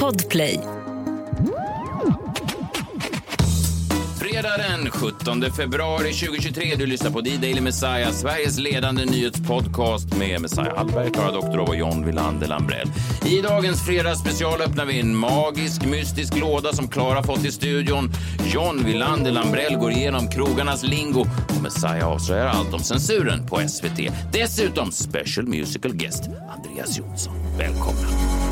Podplay. 0.00 0.60
Fredag 4.20 4.58
den 4.58 4.90
17 4.90 5.52
februari 5.56 6.12
2023. 6.12 6.74
Du 6.78 6.86
lyssnar 6.86 7.10
på 7.10 7.20
D-Daily 7.20 7.60
Messiah, 7.60 8.10
Sveriges 8.12 8.58
ledande 8.58 9.04
nyhetspodcast 9.04 10.16
med 10.16 10.40
Messiah 10.40 10.76
Hallberg, 10.76 11.12
Klara 11.12 11.32
Doktorov 11.32 11.68
och 11.68 11.76
John 11.76 12.06
Wilander 12.06 12.46
Lambrell. 12.46 12.88
I 13.26 13.40
dagens 13.40 13.86
fredagsspecial 13.86 14.60
öppnar 14.60 14.84
vi 14.84 15.00
en 15.00 15.16
magisk, 15.16 15.84
mystisk 15.84 16.36
låda 16.40 16.72
som 16.72 16.88
Klara 16.88 17.22
fått 17.22 17.44
i 17.44 17.52
studion. 17.52 18.10
John 18.54 18.84
Wilander 18.84 19.32
Lambrell 19.32 19.76
går 19.76 19.90
igenom 19.90 20.28
krogarnas 20.28 20.82
lingo 20.82 21.20
och 21.56 21.62
Messiah 21.62 22.08
avslöjar 22.08 22.46
allt 22.46 22.74
om 22.74 22.80
censuren 22.80 23.46
på 23.46 23.68
SVT. 23.68 24.12
Dessutom 24.32 24.92
special 24.92 25.46
musical 25.46 25.92
guest 25.92 26.22
Andreas 26.56 26.98
Jonsson. 26.98 27.34
Välkomna! 27.58 28.45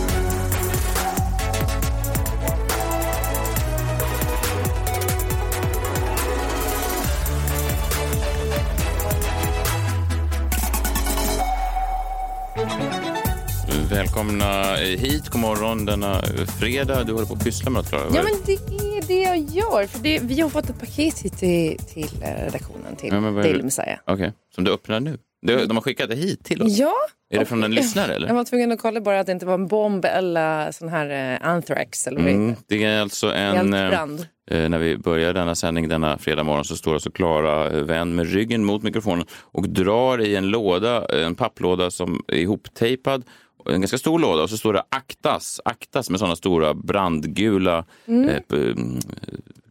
Välkomna 14.14 14.74
hit. 14.76 15.28
God 15.28 15.40
morgon 15.40 15.84
denna 15.86 16.22
fredag. 16.60 17.04
Du 17.04 17.12
håller 17.12 17.26
på 17.26 17.34
att 17.34 17.44
pyssla 17.44 17.70
med 17.70 17.82
något, 17.82 17.88
Klara. 17.90 18.02
Ja, 18.14 18.22
men 18.22 18.32
det 18.46 18.52
är 18.52 19.06
det 19.08 19.20
jag 19.22 19.38
gör. 19.38 19.86
För 19.86 19.98
det, 19.98 20.18
vi 20.22 20.40
har 20.40 20.48
fått 20.48 20.70
ett 20.70 20.80
paket 20.80 21.18
hit 21.18 21.38
till, 21.38 21.78
till 21.78 22.22
eh, 22.22 22.44
redaktionen, 22.44 22.96
till 22.96 23.12
Ja, 23.12 23.20
Daily? 23.20 23.62
Messiah. 23.62 23.98
Okej, 24.06 24.32
som 24.54 24.64
du 24.64 24.72
öppnar 24.72 25.00
nu. 25.00 25.18
De, 25.46 25.56
de 25.66 25.76
har 25.76 25.82
skickat 25.82 26.08
det 26.10 26.16
hit 26.16 26.44
till 26.44 26.62
oss. 26.62 26.78
Ja. 26.78 26.92
Är 27.30 27.38
det 27.38 27.44
från 27.44 27.64
en 27.64 27.70
lyssnare 27.74 28.14
eller? 28.14 28.26
Jag 28.28 28.34
var 28.34 28.44
tvungen 28.44 28.72
att 28.72 28.78
kolla 28.78 29.00
bara 29.00 29.20
att 29.20 29.26
det 29.26 29.32
inte 29.32 29.46
var 29.46 29.54
en 29.54 29.66
bomb 29.66 30.04
eller 30.04 30.72
sån 30.72 30.88
här 30.88 31.32
eh, 31.42 31.48
anthrax. 31.48 32.06
Eller 32.06 32.20
vad 32.20 32.30
Mm, 32.30 32.54
det 32.68 32.84
är 32.84 33.00
alltså 33.00 33.32
en... 33.32 33.74
eh, 33.74 33.80
Eldbrand. 33.82 34.26
eh, 34.50 34.68
när 34.68 34.78
vi 34.78 34.96
börjar 34.98 35.32
denna 35.34 35.54
sändning 35.54 35.88
denna 35.88 36.18
fredag 36.18 36.42
morgon 36.42 36.64
så 36.64 36.76
står 36.76 36.94
alltså 36.94 37.10
Klara 37.10 37.70
eh, 37.70 37.82
vänd 37.82 38.14
med 38.16 38.32
ryggen 38.32 38.64
mot 38.64 38.82
mikrofonen 38.82 39.26
och 39.40 39.68
drar 39.68 40.20
i 40.20 40.36
en 40.36 40.48
låda, 40.48 41.06
eh, 41.18 41.26
en 41.26 41.34
papplåda 41.34 41.90
som 41.90 42.22
är 42.28 42.36
ihoptejpad. 42.36 43.24
En 43.68 43.80
ganska 43.80 43.98
stor 43.98 44.18
låda 44.18 44.42
och 44.42 44.50
så 44.50 44.56
står 44.56 44.72
det 44.72 44.82
aktas, 44.88 45.60
aktas 45.64 46.10
med 46.10 46.18
sådana 46.18 46.36
stora 46.36 46.74
brandgula 46.74 47.84
Mm. 48.06 48.28
eh, 48.28 48.40
mm, 48.52 48.98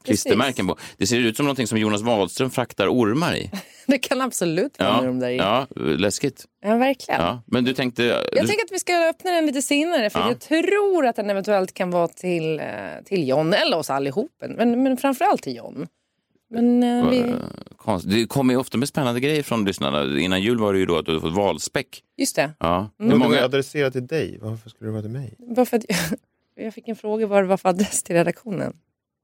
klistermärken 0.03 0.67
på. 0.67 0.77
Det 0.97 1.07
ser 1.07 1.19
ut 1.19 1.37
som 1.37 1.45
någonting 1.45 1.67
som 1.67 1.77
Jonas 1.77 2.01
Wahlström 2.01 2.49
fraktar 2.51 2.87
ormar 2.87 3.35
i. 3.35 3.51
Det 3.87 3.97
kan 3.97 4.21
absolut 4.21 4.79
vara 4.79 4.89
Ja, 4.89 5.01
de 5.01 5.19
där 5.19 5.29
i. 5.29 5.37
Ja, 5.37 5.67
ja 5.75 5.81
läskigt. 5.81 6.45
verkligen. 6.61 7.21
Ja. 7.21 7.41
Men 7.45 7.63
du 7.63 7.73
tänkte... 7.73 8.03
Jag 8.03 8.23
du, 8.31 8.37
tänker 8.47 8.63
att 8.65 8.71
vi 8.71 8.79
ska 8.79 9.09
öppna 9.09 9.31
den 9.31 9.45
lite 9.45 9.61
senare 9.61 10.09
för 10.09 10.19
Ja. 10.19 10.27
jag 10.27 10.39
tror 10.39 11.05
att 11.07 11.15
den 11.15 11.29
eventuellt 11.29 11.73
kan 11.73 11.91
vara 11.91 12.07
till, 12.07 12.59
eh, 12.59 12.65
till 13.05 13.27
John 13.27 13.53
eller 13.53 13.77
oss 13.77 13.89
allihop. 13.89 14.31
Men, 14.57 14.83
men 14.83 14.97
framförallt 14.97 15.41
till 15.41 15.55
John. 15.55 15.87
Men 16.53 16.83
eh, 16.83 17.09
vi, 17.09 17.35
Eh, 17.87 17.99
Det 18.03 18.25
kommer 18.27 18.53
ju 18.53 18.59
ofta 18.59 18.77
med 18.77 18.87
spännande 18.87 19.19
grejer 19.19 19.43
från 19.43 19.65
lyssnarna. 19.65 20.19
Innan 20.19 20.41
jul 20.41 20.57
var 20.59 20.73
det 20.73 20.79
ju 20.79 20.85
då 20.85 20.97
att 20.97 21.05
du 21.05 21.19
fått 21.21 21.33
valspäck. 21.35 22.03
just 22.17 22.35
det. 22.35 22.51
Ja. 22.59 22.89
Det 22.97 23.03
är 23.03 23.07
Men 23.07 23.17
många... 23.17 23.43
adresserat 23.43 23.93
till 23.93 24.07
dig. 24.07 24.37
Varför 24.41 24.69
skulle 24.69 24.87
det 24.87 24.91
vara 24.91 25.01
till 25.01 25.11
mig? 25.11 25.35
Bara 25.55 25.65
för 25.65 25.77
att 25.77 25.85
jag, 25.87 25.97
jag 26.65 26.73
fick 26.73 26.87
en 26.87 26.95
fråga 26.95 27.27
vad 27.27 27.43
det 27.43 27.47
var 27.47 27.57
för 27.57 27.69
adress 27.69 28.03
till 28.03 28.15
redaktionen. 28.15 28.73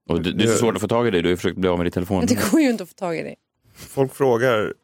Och 0.08 0.22
det, 0.22 0.32
det 0.32 0.44
är 0.44 0.48
så 0.48 0.58
svårt 0.58 0.74
att 0.74 0.80
få 0.80 0.88
tag 0.88 1.08
i 1.08 1.10
dig. 1.10 1.22
Du 1.22 1.28
har 1.28 1.30
ju 1.30 1.36
försökt 1.36 1.56
bli 1.58 1.68
av 1.68 1.78
med 1.78 1.86
din 1.86 1.92
telefon. 1.92 2.18
Men 2.18 2.26
det 2.26 2.50
går 2.50 2.60
ju 2.60 2.70
inte 2.70 2.82
att 2.82 2.88
få 2.88 2.94
tag 2.94 3.16
i 3.18 3.22
det. 3.22 3.34
Folk 3.74 4.14
frågar 4.14 4.74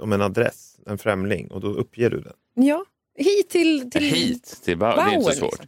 om 0.00 0.12
en 0.12 0.22
adress, 0.22 0.76
en 0.86 0.98
främling, 0.98 1.50
och 1.50 1.60
då 1.60 1.68
uppger 1.68 2.10
du 2.10 2.20
den. 2.20 2.32
Ja, 2.66 2.84
hit 3.18 3.48
till... 3.50 3.90
till 3.90 4.02
Hit 4.02 4.60
till 4.64 4.78
Bauer. 4.78 4.96
Det 4.96 5.02
är 5.02 5.14
inte 5.14 5.24
så 5.32 5.38
svårt. 5.38 5.50
liksom. 5.52 5.66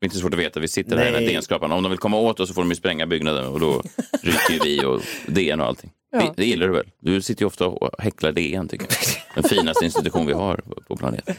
Det 0.00 0.04
är 0.04 0.06
inte 0.06 0.18
svårt 0.18 0.34
att 0.34 0.40
veta. 0.40 0.60
Vi 0.60 0.68
sitter 0.68 0.96
här 0.96 1.02
i 1.02 1.04
den 1.04 1.14
här 1.14 1.20
Nej. 1.20 1.28
DN-skrapan. 1.34 1.72
Om 1.72 1.82
de 1.82 1.88
vill 1.90 1.98
komma 1.98 2.16
åt 2.18 2.40
oss 2.40 2.48
så 2.48 2.54
får 2.54 2.62
de 2.62 2.68
ju 2.68 2.74
spränga 2.76 3.06
byggnaden 3.06 3.46
och 3.46 3.60
då 3.60 3.82
ryker 4.22 4.52
ju 4.52 4.58
vi 4.64 4.84
och 4.84 5.00
DN 5.26 5.60
och 5.60 5.66
allting. 5.66 5.90
Ja. 6.12 6.18
Det, 6.18 6.32
det 6.36 6.46
gillar 6.46 6.66
du 6.66 6.72
väl? 6.72 6.86
Du 7.00 7.22
sitter 7.22 7.42
ju 7.42 7.46
ofta 7.46 7.66
och 7.66 8.02
häcklar 8.02 8.32
DN 8.32 8.68
tycker 8.68 8.86
jag. 8.90 9.34
Den 9.42 9.50
finaste 9.50 9.84
institution 9.84 10.26
vi 10.26 10.32
har 10.32 10.56
på- 10.88 10.96
planeten. 10.96 11.34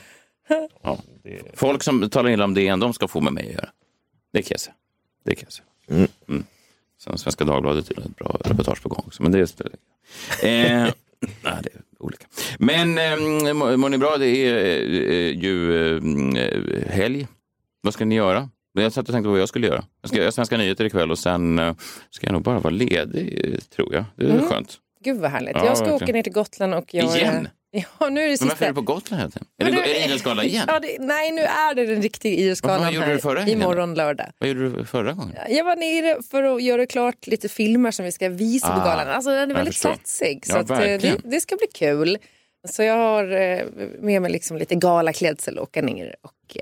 Ja. 0.83 0.97
Folk 1.53 1.83
som 1.83 2.09
talar 2.09 2.29
illa 2.29 2.43
om 2.43 2.53
DN, 2.53 2.79
de 2.79 2.93
ska 2.93 3.07
få 3.07 3.21
med 3.21 3.33
mig 3.33 3.47
att 3.47 3.53
göra. 3.53 3.69
Det 4.33 4.41
kan 4.41 4.47
jag 4.51 4.59
säga. 4.59 4.73
Det 5.25 5.35
kan 5.35 5.45
jag 5.45 5.53
säga. 5.53 5.65
Mm. 5.99 6.07
Mm. 6.29 6.43
Sen 7.03 7.17
Svenska 7.17 7.45
Dagbladet 7.45 7.91
är 7.91 7.99
ett 7.99 8.15
bra 8.15 8.37
reportage 8.45 8.81
på 8.83 8.89
gång 8.89 9.03
också, 9.07 9.23
men 9.23 9.31
det 9.31 9.47
spelar 9.47 9.71
ingen 10.43 10.65
eh, 10.65 10.81
nej, 11.43 11.53
det 11.63 11.69
är 11.73 11.81
olika. 11.99 12.25
Men 12.59 12.97
eh, 12.97 13.53
mår 13.53 13.77
mår 13.77 13.89
ni 13.89 13.97
bra? 13.97 14.17
Det 14.17 14.27
är 14.27 14.65
eh, 15.11 15.43
ju 15.43 15.87
eh, 15.97 16.91
helg. 16.91 17.27
Vad 17.81 17.93
ska 17.93 18.05
ni 18.05 18.15
göra? 18.15 18.49
Jag 18.73 18.91
satt 18.93 19.07
och 19.09 19.13
tänkte 19.13 19.27
på 19.27 19.31
vad 19.31 19.39
jag 19.41 19.49
skulle 19.49 19.67
göra. 19.67 19.83
Jag 20.01 20.09
ska 20.09 20.17
göra 20.19 20.31
Svenska 20.31 20.57
nyheter 20.57 20.85
ikväll 20.85 21.11
och 21.11 21.19
sen 21.19 21.59
eh, 21.59 21.75
ska 22.09 22.27
jag 22.27 22.33
nog 22.33 22.41
bara 22.43 22.59
vara 22.59 22.73
ledig, 22.73 23.59
tror 23.75 23.93
jag. 23.93 24.05
Det 24.15 24.25
är 24.25 24.29
Mm. 24.29 24.45
skönt. 24.49 24.77
Gud 25.03 25.17
vad 25.17 25.31
härligt. 25.31 25.55
Ja, 25.55 25.65
jag 25.65 25.77
ska 25.77 25.85
verkligen. 25.85 26.03
åka 26.03 26.13
ner 26.13 26.23
till 26.23 26.33
Gotland 26.33 26.73
och 26.73 26.93
jag... 26.93 27.17
Igen? 27.17 27.47
Ja, 27.71 28.09
nu 28.09 28.21
är 28.21 28.23
det 28.23 28.29
Men 28.29 28.37
sista. 28.37 28.45
varför 28.45 28.65
är 28.65 28.69
du 28.69 28.75
på 28.75 28.81
Gotland 28.81 29.19
hela 29.21 29.31
tiden? 29.31 29.47
Är 29.61 29.65
det, 29.65 29.71
Men 29.71 29.81
det 29.83 30.05
Idrottsgala 30.05 30.43
igen? 30.43 30.63
Ja, 30.67 30.79
det, 30.79 30.97
nej, 30.99 31.31
nu 31.31 31.41
är 31.41 31.75
det 31.75 31.85
den 31.85 32.01
riktiga 32.01 32.33
Idrottsgalan 32.33 32.79
fan 32.79 32.93
gjorde 32.93 33.13
du 33.13 33.19
förra 33.19 33.39
här 33.39 33.45
helgen? 33.45 33.61
imorgon 33.61 33.93
lördag. 33.93 34.25
Vad 34.39 34.49
gjorde 34.49 34.69
du 34.69 34.85
förra 34.85 35.13
gången? 35.13 35.35
Jag 35.49 35.63
var 35.63 35.75
nere 35.75 36.21
för 36.31 36.43
att 36.43 36.63
göra 36.63 36.85
klart 36.85 37.27
lite 37.27 37.49
filmer 37.49 37.91
som 37.91 38.05
vi 38.05 38.11
ska 38.11 38.29
visa 38.29 38.67
på 38.67 38.81
Ah, 38.81 38.85
galan. 38.85 39.07
Alltså 39.07 39.29
den 39.29 39.51
är 39.51 39.55
väldigt 39.55 39.75
satsig. 39.75 40.43
Ja, 40.47 40.65
Så 40.67 40.73
eh, 40.73 41.01
det, 41.01 41.17
det 41.23 41.41
ska 41.41 41.55
bli 41.55 41.67
kul. 41.73 42.17
Så 42.67 42.83
jag 42.83 42.95
har 42.97 43.31
eh, 43.31 43.59
med 43.99 44.21
mig 44.21 44.31
liksom 44.31 44.57
lite 44.57 44.75
galaklädsel 44.75 45.57
och 45.57 45.63
åka 45.63 45.81
ner 45.81 46.15
och 46.21 46.57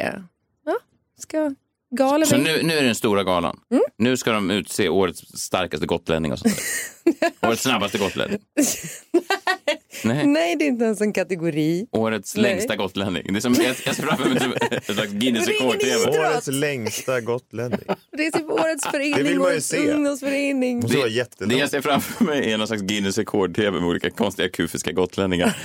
ska 1.21 1.55
gala 1.95 2.25
Så 2.25 2.37
nu, 2.37 2.63
nu 2.63 2.73
är 2.73 2.81
det 2.81 2.85
den 2.85 2.95
stora 2.95 3.23
galan. 3.23 3.59
Mm. 3.71 3.83
Nu 3.97 4.17
ska 4.17 4.31
de 4.31 4.51
utse 4.51 4.89
årets 4.89 5.39
starkaste 5.39 5.85
gotlänning 5.85 6.31
och 6.31 6.39
sånt 6.39 6.55
där. 6.55 7.31
årets 7.49 7.61
snabbaste 7.61 7.97
gotlänning. 7.97 8.39
Nej. 10.03 10.27
Nej, 10.27 10.55
det 10.55 10.65
är 10.65 10.67
inte 10.67 10.85
ens 10.85 11.01
en 11.01 11.13
kategori. 11.13 11.87
Årets 11.91 12.35
Nej. 12.35 12.43
längsta 12.43 12.75
gotlänning. 12.75 13.23
Det 13.33 13.39
är 13.39 13.41
som, 13.41 13.53
jag, 13.53 13.75
jag 13.85 13.95
ser 13.95 14.03
framför 14.03 14.29
mig 14.29 14.37
ett 14.71 14.85
slags 14.85 15.11
Guinness 15.11 15.45
det 15.45 15.51
rekord-tv. 15.51 16.19
Årets 16.19 16.47
längsta 16.47 17.21
gotlänning. 17.21 17.79
Det 18.11 18.25
är 18.27 18.31
typ 18.31 18.49
årets 18.49 18.87
förening, 18.87 19.23
vill 19.23 19.39
man 19.39 19.47
ju 19.47 19.53
årets 19.53 19.67
se. 19.67 19.91
ungdomsförening. 19.91 20.79
Vara 20.81 20.91
Det 21.07 21.09
jättelångt. 21.09 21.57
jag 21.59 21.69
ser 21.69 21.81
framför 21.81 22.25
mig 22.25 22.51
är 22.51 22.57
någon 22.57 22.67
slags 22.67 22.81
Guinness 22.81 23.17
rekord-tv 23.17 23.79
med 23.79 23.89
olika 23.89 24.09
konstiga 24.09 24.49
kufiska 24.49 24.91
gotlänningar. 24.91 25.57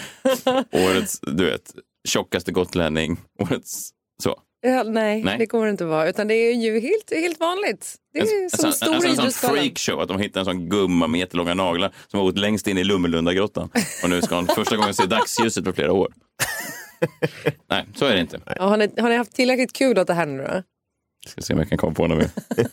årets, 0.72 1.20
du 1.20 1.44
vet, 1.44 1.74
tjockaste 2.08 2.52
gotlänning. 2.52 3.20
Årets, 3.38 3.90
så. 4.22 4.36
Ja, 4.64 4.82
nej, 4.82 5.22
Nej. 5.22 5.38
det 5.38 5.46
kommer 5.46 5.64
det 5.64 5.70
inte 5.70 5.84
vara. 5.84 6.08
Utan 6.08 6.28
det 6.28 6.34
är 6.34 6.54
ju 6.54 6.80
helt, 6.80 7.10
helt 7.10 7.40
vanligt. 7.40 7.94
Det 8.12 8.18
är 8.18 8.42
En, 8.44 8.50
som 8.50 8.66
en, 8.66 8.72
stora 8.72 8.88
en, 8.90 8.94
en 8.96 9.02
sån 9.02 9.10
idrottsgalan. 9.10 9.56
freakshow, 9.56 10.00
att 10.00 10.08
de 10.08 10.18
hittar 10.18 10.40
en 10.40 10.44
sån 10.44 10.68
gumma 10.68 11.06
med 11.06 11.20
jättelånga 11.20 11.54
naglar 11.54 11.92
som 12.08 12.20
har 12.20 12.26
bott 12.26 12.38
längst 12.38 12.66
in 12.66 12.78
i 12.78 12.84
Lummelundagrottan. 12.84 13.70
Och 14.02 14.10
nu 14.10 14.22
ska 14.22 14.34
hon 14.34 14.46
första 14.54 14.76
gången 14.76 14.94
se 14.94 15.06
dagsljuset 15.06 15.64
på 15.64 15.72
flera 15.72 15.92
år. 15.92 16.12
Nej, 17.70 17.86
så 17.94 18.04
är 18.04 18.14
det 18.14 18.20
inte. 18.20 18.40
Ja, 18.56 18.62
har, 18.68 18.76
ni, 18.76 18.90
har 19.00 19.08
ni 19.08 19.16
haft 19.16 19.32
tillräckligt 19.34 19.72
kul 19.72 19.98
åt 19.98 20.06
det 20.06 20.14
här 20.14 20.26
nu 20.26 20.42
då? 20.42 20.62
Ska 21.28 21.40
se 21.42 21.52
om 21.52 21.58
jag 21.58 21.68
kan 21.68 21.78
komma 21.78 21.94
på 21.94 22.06
något 22.06 22.18
mer. 22.18 22.30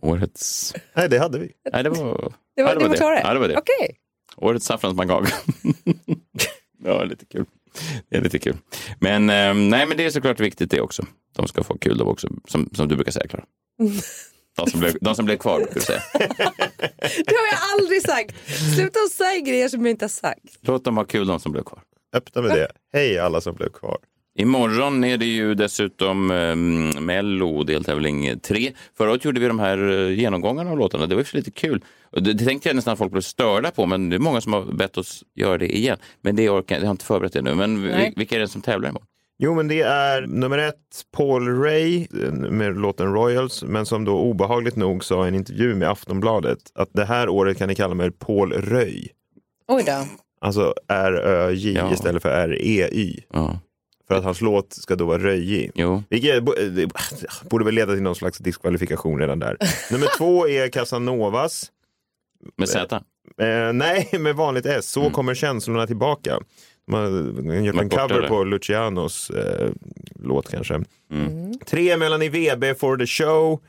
Årets... 0.00 0.74
Nej, 0.94 1.08
det 1.08 1.18
hade 1.18 1.38
vi. 1.38 1.52
Nej, 1.72 1.82
det 1.82 1.90
var... 1.90 2.32
Det 2.56 2.62
var, 2.62 2.70
ja, 2.70 2.78
det 2.78 2.88
var 2.88 2.96
klart? 2.96 3.20
Ja, 3.22 3.34
det 3.34 3.40
var 3.40 3.48
det. 3.48 3.56
Okej. 3.56 3.96
Årets 4.36 4.66
saffranspannkaka. 4.66 5.34
ja, 6.84 7.04
lite 7.04 7.26
kul. 7.26 7.46
Det 8.10 8.16
är 8.16 8.20
lite 8.20 8.38
kul. 8.38 8.56
Men, 8.98 9.30
eh, 9.30 9.54
nej, 9.54 9.86
men 9.86 9.96
det 9.96 10.04
är 10.04 10.10
såklart 10.10 10.40
viktigt 10.40 10.70
det 10.70 10.80
också. 10.80 11.06
De 11.36 11.48
ska 11.48 11.64
få 11.64 11.78
kul 11.78 11.98
de 11.98 12.08
också, 12.08 12.28
som, 12.48 12.70
som 12.74 12.88
du 12.88 12.96
brukar 12.96 13.12
säga, 13.12 13.28
Klara. 13.28 13.44
De 14.56 14.70
som, 14.70 14.80
blev, 14.80 14.96
de 15.00 15.14
som 15.14 15.24
blev 15.24 15.36
kvar, 15.36 15.56
brukar 15.58 15.74
du 15.74 15.80
säga. 15.80 16.02
Det 17.26 17.34
har 17.34 17.46
jag 17.50 17.80
aldrig 17.80 18.02
sagt. 18.02 18.34
Sluta 18.74 18.98
säga 19.12 19.40
grejer 19.40 19.68
som 19.68 19.80
jag 19.86 19.90
inte 19.90 20.04
har 20.04 20.08
sagt. 20.08 20.58
Låt 20.60 20.84
dem 20.84 20.96
ha 20.96 21.04
kul, 21.04 21.26
de 21.26 21.40
som 21.40 21.52
blev 21.52 21.62
kvar. 21.62 21.82
Öppna 22.12 22.42
med 22.42 22.50
det. 22.50 22.68
Hej 22.92 23.18
alla 23.18 23.40
som 23.40 23.54
blev 23.54 23.68
kvar. 23.68 23.98
Imorgon 24.40 25.04
är 25.04 25.18
det 25.18 25.24
ju 25.26 25.54
dessutom 25.54 26.30
eh, 26.30 26.56
Mello 27.00 27.62
deltävling 27.62 28.40
3. 28.40 28.72
Förra 28.98 29.10
året 29.10 29.24
gjorde 29.24 29.40
vi 29.40 29.46
de 29.48 29.58
här 29.58 29.90
eh, 30.08 30.18
genomgångarna 30.18 30.70
av 30.70 30.78
låtarna. 30.78 31.06
Det 31.06 31.14
var 31.14 31.20
ju 31.20 31.24
för 31.24 31.36
lite 31.36 31.50
kul. 31.50 31.84
Och 32.12 32.22
Det, 32.22 32.32
det 32.32 32.44
tänkte 32.44 32.68
jag 32.68 32.76
nästan 32.76 32.92
att 32.92 32.98
folk 32.98 33.12
blev 33.12 33.20
störda 33.22 33.70
på, 33.70 33.86
men 33.86 34.10
det 34.10 34.16
är 34.16 34.20
många 34.20 34.40
som 34.40 34.52
har 34.52 34.62
bett 34.64 34.98
oss 34.98 35.24
göra 35.34 35.58
det 35.58 35.76
igen. 35.76 35.98
Men 36.22 36.36
det 36.36 36.50
orkar 36.50 36.74
jag, 36.74 36.82
jag 36.82 36.86
har 36.86 36.90
inte 36.90 37.04
förberett 37.04 37.32
det 37.32 37.42
nu. 37.42 37.54
Men 37.54 37.82
vi- 37.82 38.12
vilka 38.16 38.36
är 38.36 38.40
det 38.40 38.48
som 38.48 38.62
tävlar 38.62 38.88
imorgon? 38.88 39.06
Jo, 39.42 39.54
men 39.54 39.68
det 39.68 39.80
är 39.80 40.22
nummer 40.26 40.58
ett, 40.58 40.74
Paul 41.16 41.62
Ray 41.62 42.06
eh, 42.22 42.32
med 42.32 42.76
låten 42.80 43.12
Royals, 43.14 43.62
men 43.62 43.86
som 43.86 44.04
då 44.04 44.18
obehagligt 44.18 44.76
nog 44.76 45.04
sa 45.04 45.24
i 45.24 45.28
en 45.28 45.34
intervju 45.34 45.74
med 45.74 45.88
Aftonbladet 45.90 46.58
att 46.74 46.88
det 46.92 47.04
här 47.04 47.28
året 47.28 47.58
kan 47.58 47.68
ni 47.68 47.74
kalla 47.74 47.94
mig 47.94 48.10
Paul 48.10 48.52
Röj. 48.52 49.08
Oj 49.68 49.82
då. 49.86 50.04
Alltså 50.40 50.74
R-Ö-J 50.88 51.72
Ja. 51.74 51.92
istället 51.92 52.22
för 52.22 52.28
R-E-Y. 52.30 53.20
Ja, 53.32 53.58
För 54.10 54.18
att 54.18 54.24
hans 54.24 54.40
låt 54.40 54.72
ska 54.72 54.96
då 54.96 55.04
vara 55.06 55.18
röjig. 55.22 55.70
jo. 55.74 56.02
Vilket 56.08 56.46
det 56.76 56.88
borde 57.50 57.64
väl 57.64 57.74
leda 57.74 57.92
till 57.92 58.02
någon 58.02 58.14
slags 58.14 58.38
diskvalifikation 58.38 59.18
redan 59.18 59.38
där. 59.38 59.56
Nummer 59.92 60.06
två 60.18 60.48
är 60.48 60.68
Casanovas. 60.68 61.70
Med 62.56 62.68
Z? 62.68 63.00
Eh, 63.40 63.72
nej, 63.72 64.08
med 64.20 64.36
vanligt 64.36 64.66
S. 64.66 64.86
Så 64.90 65.00
Mm. 65.00 65.12
kommer 65.12 65.34
känslorna 65.34 65.86
tillbaka. 65.86 66.38
Man 66.90 67.02
har 67.48 67.54
gjort 67.54 67.80
en 67.80 67.88
cover 67.90 68.20
där. 68.20 68.28
på 68.28 68.44
Lucianos 68.44 69.30
eh, 69.30 69.68
låt 70.14 70.50
kanske. 70.50 70.74
Mm. 71.12 71.58
Tre 71.66 71.96
Melanie 71.96 72.28
VB 72.30 72.74
for 72.74 72.96
the 72.96 73.06
show. 73.06 73.60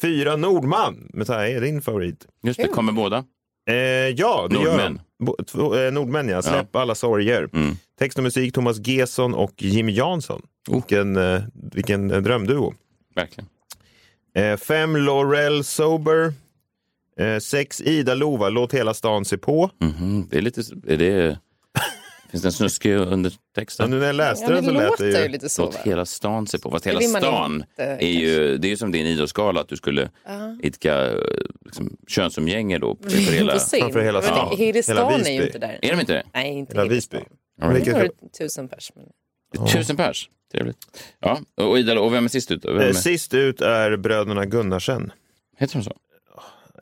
Fyra 0.00 0.36
Nordman. 0.36 1.10
Messiah 1.14 1.56
är 1.56 1.60
din 1.60 1.82
favorit. 1.82 2.26
Just 2.42 2.60
det, 2.60 2.68
kommer 2.68 2.92
båda. 2.92 3.24
Eh, 3.70 3.74
ja, 3.74 4.46
det 4.50 4.56
gör 4.56 4.64
Nordmän. 4.64 5.00
de. 5.18 5.24
Bo- 5.24 5.44
två- 5.44 5.74
eh, 5.76 5.92
Nordmän, 5.92 6.28
ja. 6.28 6.42
Släpp 6.42 6.76
alla 6.76 6.94
sorger. 6.94 7.48
Mm. 7.52 7.76
Text 7.98 8.18
och 8.18 8.24
musik 8.24 8.54
Thomas 8.54 8.76
Gesson 8.88 9.34
och 9.34 9.62
Jimmy 9.62 9.92
Jansson. 9.92 10.42
Oh. 10.68 10.74
Vilken, 10.74 11.16
eh, 11.16 11.42
vilken 11.72 12.10
eh, 12.10 12.20
drömduo. 12.20 12.74
Verkligen. 13.14 13.48
Eh, 14.34 14.56
fem 14.56 14.96
Laurel 14.96 15.64
Sober. 15.64 16.32
Eh, 17.18 17.38
sex 17.38 17.80
Ida 17.80 18.14
Lova, 18.14 18.48
Låt 18.48 18.74
hela 18.74 18.94
stan 18.94 19.24
se 19.24 19.38
på. 19.38 19.70
Mhm, 19.80 20.28
Det 20.30 20.38
är 20.38 20.42
lite... 20.42 20.60
Är 20.86 20.96
det, 20.96 21.38
finns 22.30 22.42
det 22.42 22.48
en 22.48 22.52
snuskig 22.52 22.92
Ja, 22.92 22.98
undertext? 22.98 23.78
där? 23.78 23.86
nu 23.86 23.98
när 23.98 24.06
jag 24.06 24.16
läste 24.16 24.44
Ja, 24.44 24.50
den 24.54 24.64
så 24.64 24.70
lät 24.70 24.88
låter 24.90 25.04
det 25.04 25.10
ju 25.18 25.22
ju... 25.22 25.28
lite 25.28 25.48
så. 25.48 25.62
Låt 25.62 25.74
Va? 25.74 25.80
hela 25.84 26.06
stan 26.06 26.46
se 26.46 26.58
på. 26.58 26.70
Fast 26.70 26.84
Det 26.84 26.90
hela 26.90 27.00
stan 27.20 27.54
inte, 27.54 27.84
är 27.84 28.08
ju, 28.08 28.58
det 28.58 28.68
är 28.68 28.70
ju 28.70 28.76
som 28.76 28.92
din 28.92 29.06
idrottsgala, 29.06 29.60
att 29.60 29.68
du 29.68 29.76
skulle 29.76 30.10
idka 30.62 31.06
eh, 31.06 31.18
liksom, 31.64 31.96
könsumgänge 32.08 32.78
då. 32.78 32.96
För 33.02 33.32
hela. 33.32 33.58
Framför 33.58 34.00
hela 34.02 34.18
Men 34.20 34.22
stan. 34.28 34.56
Hela 34.58 34.72
Hela 34.72 34.82
stan 34.82 35.26
är 35.26 35.30
ju 35.40 35.46
inte 35.46 35.58
där. 35.58 35.78
är 35.82 35.90
de 35.92 36.00
inte 36.00 36.12
det? 36.12 36.24
Nej, 36.34 36.52
inte 36.58 36.72
Hela 36.72 36.82
hela 36.82 36.94
Visby. 36.94 37.16
stan. 37.16 37.28
Ja, 37.60 37.68
Det 37.68 37.92
var 37.92 38.08
tusen 38.38 38.68
pers. 38.68 38.92
Men... 38.94 39.66
Tusen 39.68 39.96
pers. 39.96 40.30
Trevligt. 40.52 40.78
Ja, 41.20 41.40
och, 41.54 41.78
Ida, 41.78 42.00
och 42.00 42.12
vem 42.14 42.24
är 42.24 42.28
sist 42.28 42.50
ut? 42.50 42.64
Vem 42.64 42.76
Eh, 42.78 42.86
är, 42.88 42.92
Sist 42.92 43.34
ut 43.34 43.60
är 43.60 43.96
bröderna 43.96 44.44
Gunnarsen. 44.46 45.12
heter 45.58 45.74
de 45.78 45.82
så? 45.84 45.92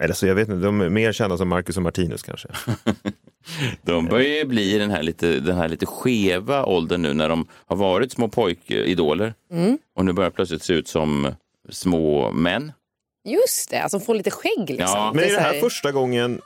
Eller 0.00 0.14
så 0.14 0.26
jag 0.26 0.34
vet 0.34 0.48
inte, 0.48 0.60
de 0.66 0.80
är 0.80 0.88
mer 0.88 1.12
kända 1.12 1.36
som 1.36 1.48
Marcus 1.48 1.76
och 1.76 1.82
Martinus 1.82 2.22
kanske. 2.22 2.48
De 3.82 4.06
börjar 4.06 4.28
ju 4.36 4.44
bli 4.44 4.78
den 4.78 4.90
här, 4.90 5.02
lite, 5.02 5.40
den 5.40 5.56
här 5.56 5.68
lite 5.68 5.86
skeva 5.86 6.64
åldern 6.66 7.02
nu 7.02 7.14
när 7.14 7.28
de 7.28 7.48
har 7.66 7.76
varit 7.76 8.12
små 8.12 8.28
pojkidoler 8.28 9.34
och 9.96 10.04
nu 10.04 10.12
börjar 10.12 10.30
plötsligt 10.30 10.62
se 10.62 10.72
ut 10.72 10.88
som 10.88 11.34
små 11.70 12.30
män. 12.32 12.72
Just 13.24 13.70
det, 13.70 13.78
alltså 13.78 14.00
får 14.00 14.14
lite 14.14 14.30
skägg 14.30 14.70
liksom. 14.70 14.86
Ja. 14.98 15.12
Men 15.14 15.24
är 15.24 15.28
det 15.32 15.40
här 15.40 15.60
första 15.60 15.92
gången... 15.92 16.40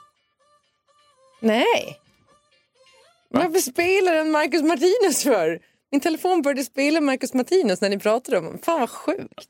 Nej. 1.39 1.99
Varför 3.29 3.59
spelar 3.59 4.13
den 4.15 4.31
Marcus 4.31 4.61
Martinus 4.61 5.23
för? 5.23 5.59
Min 5.91 6.01
telefon 6.01 6.41
började 6.41 6.63
spela 6.63 7.01
Marcus 7.01 7.33
Martinus 7.33 7.81
när 7.81 7.89
ni 7.89 7.99
pratade 7.99 8.37
om 8.37 8.45
honom. 8.45 8.59
Fan 8.63 8.79
vad 8.79 8.89
sjukt. 8.89 9.49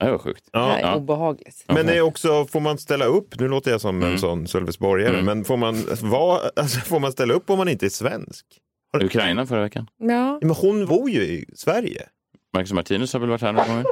Det 0.00 0.10
var 0.10 0.18
sjukt. 0.18 0.48
det 0.52 0.58
här 0.58 0.78
är 0.78 0.80
ja. 0.80 0.96
obehagligt. 0.96 1.64
Men 1.66 1.88
är 1.88 2.00
också, 2.00 2.44
får 2.44 2.60
man 2.60 2.78
ställa 2.78 3.04
upp, 3.04 3.40
nu 3.40 3.48
låter 3.48 3.70
jag 3.70 3.80
som 3.80 3.96
Mm. 3.96 4.12
en 4.12 4.18
sån 4.18 4.46
Sölvesborgare, 4.46 5.22
men 5.22 5.44
får 5.44 5.56
man, 5.56 5.84
vara, 6.02 6.40
alltså, 6.56 6.80
får 6.80 7.00
man 7.00 7.12
ställa 7.12 7.34
upp 7.34 7.50
om 7.50 7.58
man 7.58 7.68
inte 7.68 7.86
är 7.86 7.90
svensk? 7.90 8.46
Ukraina 9.00 9.46
förra 9.46 9.62
veckan. 9.62 9.86
Ja. 9.98 10.38
Men 10.42 10.50
hon 10.50 10.86
bor 10.86 11.10
ju 11.10 11.20
i 11.22 11.44
Sverige. 11.54 12.08
Marcus 12.54 12.72
Martinus 12.72 13.12
har 13.12 13.20
väl 13.20 13.28
varit 13.28 13.42
här 13.42 13.52
några 13.52 13.66
gånger? 13.68 13.84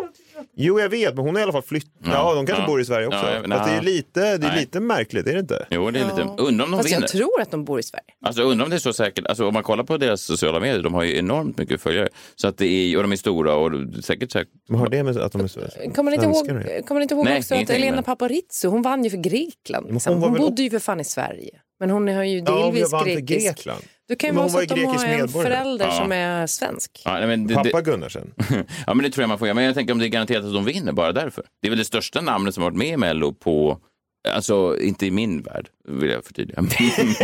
Jo, 0.62 0.80
jag 0.80 0.88
vet, 0.88 1.14
men 1.14 1.24
hon 1.24 1.34
har 1.34 1.40
i 1.40 1.42
alla 1.42 1.52
fall 1.52 1.62
flyttat. 1.62 1.90
Ja, 2.04 2.10
Ja, 2.12 2.34
de 2.34 2.46
kanske 2.46 2.62
ja. 2.62 2.66
bor 2.66 2.80
i 2.80 2.84
Sverige 2.84 3.06
också. 3.06 3.18
Ja, 3.18 3.56
Fast 3.58 3.70
det 3.70 3.76
är 3.76 3.82
lite, 3.82 4.20
det 4.20 4.46
är 4.46 4.50
Nej. 4.50 4.60
lite 4.60 4.80
märkligt, 4.80 5.26
är 5.26 5.32
det 5.34 5.40
inte? 5.40 5.66
Jo, 5.70 5.90
det 5.90 6.00
är 6.00 6.04
lite. 6.04 6.22
Undrar 6.22 6.64
om 6.64 6.70
de 6.70 6.76
Fast 6.76 6.88
vinner. 6.88 7.00
jag 7.00 7.08
tror 7.10 7.40
att 7.40 7.50
de 7.50 7.64
bor 7.64 7.80
i 7.80 7.82
Sverige. 7.82 8.04
Alltså 8.24 8.42
undrar 8.42 8.64
om 8.64 8.70
det 8.70 8.76
är 8.76 8.78
så 8.80 8.92
säkert. 8.92 9.26
Alltså 9.26 9.46
om 9.48 9.54
man 9.54 9.62
kollar 9.62 9.84
på 9.84 9.96
deras 9.96 10.22
sociala 10.22 10.60
medier, 10.60 10.82
de 10.82 10.94
har 10.94 11.02
ju 11.02 11.16
enormt 11.18 11.58
mycket 11.58 11.80
följare. 11.80 12.08
Så 12.36 12.48
att 12.48 12.58
det 12.58 12.66
är, 12.66 12.96
och 12.96 13.02
de 13.02 13.12
är 13.12 13.16
stora 13.16 13.54
och 13.54 13.70
säkert 14.04 14.32
säkert. 14.32 14.48
Vad 14.68 14.80
har 14.80 14.88
det 14.88 15.02
med 15.02 15.16
att 15.16 15.32
de 15.32 15.40
är 15.40 15.48
svenskar? 15.48 15.90
Kommer 15.94 16.10
ni 16.10 16.14
inte 16.14 16.26
ihåg, 16.26 16.46
kommer 16.86 16.98
ni 17.00 17.02
inte 17.02 17.14
ihåg 17.14 17.24
Nej, 17.24 17.38
också 17.38 17.54
att 17.54 17.70
Elena 17.70 17.94
men- 17.94 18.04
Paparizou, 18.04 18.68
hon 18.70 18.82
vann 18.82 19.04
ju 19.04 19.10
för 19.10 19.16
Grekland. 19.18 19.92
Liksom. 19.92 20.14
hon 20.14 20.22
Hon 20.22 20.32
väl 20.32 20.42
bodde 20.42 20.62
ju 20.62 20.70
för 20.70 20.78
fan 20.78 21.00
i 21.00 21.04
Sverige. 21.04 21.50
Men 21.80 21.90
hon 21.90 22.08
har 22.08 22.24
ju 22.24 22.38
Ja, 22.38 22.62
delvis 22.64 22.90
för 22.90 23.04
grekisk. 23.04 23.46
Grekland. 23.46 23.82
Du 24.10 24.16
kan 24.16 24.30
ju 24.30 24.36
vara 24.36 24.48
så 24.48 24.58
att 24.58 24.68
de 24.68 24.84
har 24.84 24.92
grekisk 24.92 25.06
en 25.06 25.28
förälder 25.28 25.86
Ja. 25.86 25.92
som 25.92 26.12
är 26.12 26.46
svensk. 26.46 27.02
Ja, 27.04 27.12
nej, 27.12 27.26
men 27.26 27.46
det, 27.46 27.54
Pappa 27.54 27.80
Gunnarsen. 27.80 28.34
ja, 28.86 28.94
men 28.94 28.98
det 28.98 29.10
tror 29.10 29.22
jag 29.22 29.28
man 29.28 29.38
får 29.38 29.48
göra. 29.48 29.54
Men 29.54 29.64
jag 29.64 29.74
tänker 29.74 29.92
om 29.92 29.98
det 29.98 30.06
är 30.06 30.08
garanterat 30.08 30.44
att 30.44 30.54
de 30.54 30.64
vinner 30.64 30.92
bara 30.92 31.12
därför. 31.12 31.44
Det 31.62 31.68
är 31.68 31.70
väl 31.70 31.78
det 31.78 31.84
största 31.84 32.20
namnet 32.20 32.54
som 32.54 32.62
har 32.62 32.70
varit 32.70 32.78
med 32.78 32.88
i 32.88 32.96
Mello 32.96 33.32
på 33.32 33.80
Alltså, 34.28 34.78
inte 34.80 35.06
i 35.06 35.10
min 35.10 35.42
värld, 35.42 35.68
vill 35.88 36.10
jag 36.10 36.24
förtydliga. 36.24 36.62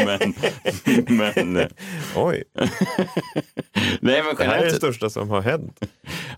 men, 0.06 0.34
men, 1.18 1.56
eh, 1.56 1.66
Oj, 2.16 2.44
nej, 4.00 4.22
men 4.22 4.36
det 4.36 4.44
här 4.44 4.58
är 4.58 4.64
det 4.64 4.70
största 4.70 5.10
som 5.10 5.30
har 5.30 5.40
hänt. 5.42 5.80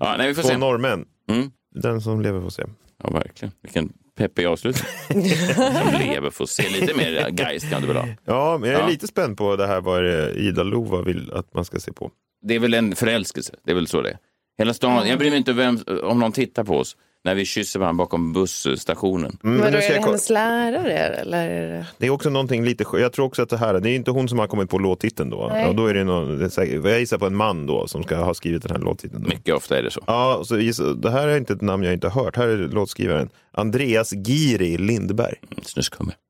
Ja, 0.00 0.14
nej, 0.18 0.28
vi 0.28 0.34
får 0.34 0.42
Två 0.42 0.48
se. 0.48 0.56
norrmän. 0.56 1.04
Mm. 1.30 1.50
Den 1.74 2.00
som 2.00 2.20
lever 2.20 2.40
får 2.40 2.50
se. 2.50 2.64
Ja, 3.02 3.10
verkligen. 3.10 3.52
Vilken 3.62 3.92
peppig 4.18 4.44
avslutning. 4.46 4.84
Som 5.54 5.98
lever 6.00 6.30
får 6.30 6.46
se. 6.46 6.68
Lite 6.80 6.94
mer 6.94 7.30
Geist 7.40 7.70
kan 7.70 7.80
du 7.82 7.88
väl 7.88 7.96
ha. 7.96 8.08
Ja, 8.24 8.58
men 8.58 8.70
jag 8.70 8.78
är 8.78 8.82
Ja. 8.82 8.88
lite 8.88 9.06
spänd 9.06 9.36
på 9.36 9.56
det 9.56 9.66
här 9.66 9.80
vad 9.80 10.06
Ida 10.36 10.62
Lova 10.62 11.02
vill 11.02 11.32
att 11.32 11.54
man 11.54 11.64
ska 11.64 11.78
se 11.80 11.92
på. 11.92 12.10
Det 12.42 12.54
är 12.54 12.58
väl 12.58 12.74
en 12.74 12.96
förälskelse. 12.96 13.54
Det 13.64 13.70
är 13.70 13.74
väl 13.74 13.86
så 13.86 14.02
det 14.02 14.10
är. 14.10 14.18
Hela 14.58 14.74
stan. 14.74 15.08
Jag 15.08 15.18
bryr 15.18 15.30
mig 15.30 15.38
inte 15.38 15.52
vem, 15.52 15.78
om 16.02 16.18
någon 16.18 16.32
tittar 16.32 16.64
på 16.64 16.78
oss 16.78 16.96
när 17.28 17.34
vi 17.34 17.44
kysser 17.44 17.80
varandra 17.80 18.04
bakom 18.04 18.32
busstationen. 18.32 19.38
Mm, 19.44 19.56
Men 19.56 19.56
men 19.56 19.72
då 19.72 19.78
nu 19.78 19.84
är 19.84 19.94
det 19.94 20.00
hennes 20.04 20.30
lärare 20.30 20.92
eller? 20.98 21.48
är 21.48 21.68
det- 21.68 21.86
det 21.98 22.06
är 22.06 22.10
också 22.10 22.30
någonting 22.30 22.64
lite 22.64 22.84
Jag 22.92 23.12
tror 23.12 23.26
också 23.26 23.42
att 23.42 23.48
det 23.48 23.56
här, 23.56 23.80
det 23.80 23.90
är 23.90 23.94
inte 23.94 24.10
hon 24.10 24.28
som 24.28 24.38
har 24.38 24.46
kommit 24.46 24.70
på 24.70 24.78
låttiteln 24.78 25.30
då. 25.30 25.48
Nej. 25.52 25.66
Och 25.68 25.74
då 25.74 25.86
är 25.86 25.94
det 25.94 26.04
någon, 26.04 26.50
jag 26.84 27.00
gissar 27.00 27.18
på 27.18 27.26
en 27.26 27.34
man 27.36 27.66
då 27.66 27.86
som 27.86 28.02
ska 28.02 28.16
ha 28.16 28.34
skrivit 28.34 28.62
den 28.62 28.70
här 28.76 28.78
låttiteln. 28.78 29.22
Då. 29.22 29.28
Mycket 29.28 29.54
ofta 29.54 29.78
är 29.78 29.82
det 29.82 29.90
så. 29.90 30.00
Ja, 30.06 30.42
så 30.44 30.58
gissa, 30.58 30.82
det 30.84 31.10
här 31.10 31.28
är 31.28 31.36
inte 31.36 31.52
ett 31.52 31.60
namn 31.60 31.82
jag 31.84 31.92
inte 31.92 32.08
har 32.08 32.24
hört. 32.24 32.36
Här 32.36 32.48
är 32.48 32.56
låtskrivaren. 32.56 33.28
Andreas 33.52 34.12
Giri 34.12 34.78
Lindberg. 34.78 35.34
Mm, 35.50 35.64
Snuskhummer. 35.64 36.14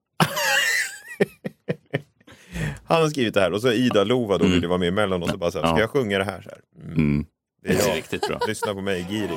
Han 2.86 3.02
har 3.02 3.08
skrivit 3.08 3.34
det 3.34 3.40
här 3.40 3.52
och 3.52 3.60
så 3.60 3.72
Ida 3.72 4.04
Lova 4.04 4.38
då 4.38 4.46
vill 4.46 4.66
vara 4.66 4.78
med 4.78 4.88
emellan 4.88 5.22
och 5.22 5.28
så 5.30 5.36
bara 5.36 5.50
så 5.50 5.58
här, 5.60 5.66
ska 5.66 5.74
Ja. 5.76 5.80
jag 5.80 5.90
sjunga 5.90 6.18
det 6.18 6.24
här? 6.24 6.42
Så 6.42 6.48
här? 6.50 6.58
Mm. 6.84 6.96
Mm. 6.98 7.26
Det 7.62 7.68
är 7.68 7.74
Det 7.76 7.90
är 7.90 7.94
riktigt 7.96 8.28
bra. 8.28 8.38
Lyssna 8.48 8.74
på 8.74 8.80
mig, 8.80 9.06
Giri. 9.10 9.36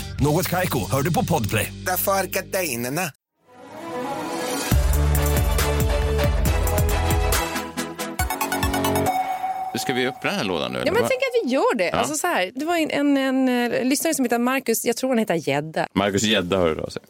Något 0.21 0.49
Kaiko, 0.49 0.79
hör 0.91 1.01
du 1.01 1.13
på 1.13 1.25
Podplay. 1.25 1.73
Därför 1.85 2.11
är 2.11 2.23
gardinerna. 2.23 3.01
Ska 9.79 9.93
vi 9.93 10.07
öppna 10.07 10.29
den 10.29 10.39
här 10.39 10.45
lådan 10.45 10.73
nu? 10.73 10.79
Ja, 10.85 10.91
men 10.91 11.01
tänk 11.01 11.11
att 11.11 11.43
vi 11.43 11.49
gör 11.49 11.75
det. 11.75 11.91
Alltså, 11.91 12.15
så 12.15 12.27
här, 12.27 12.51
det 12.55 12.65
var 12.65 12.77
en, 12.77 12.91
en, 12.91 13.17
en, 13.47 13.71
eh, 13.73 13.83
lyssnare 13.85 14.13
som 14.13 14.25
heter 14.25 14.39
Marcus, 14.39 14.85
jag 14.85 14.97
tror 14.97 15.09
han 15.09 15.17
heter 15.17 15.35
Gedda. 15.35 15.87
Marcus 15.93 16.23
Gedda 16.23 16.57
hör 16.57 16.79
av 16.79 16.87
sig. 16.89 17.01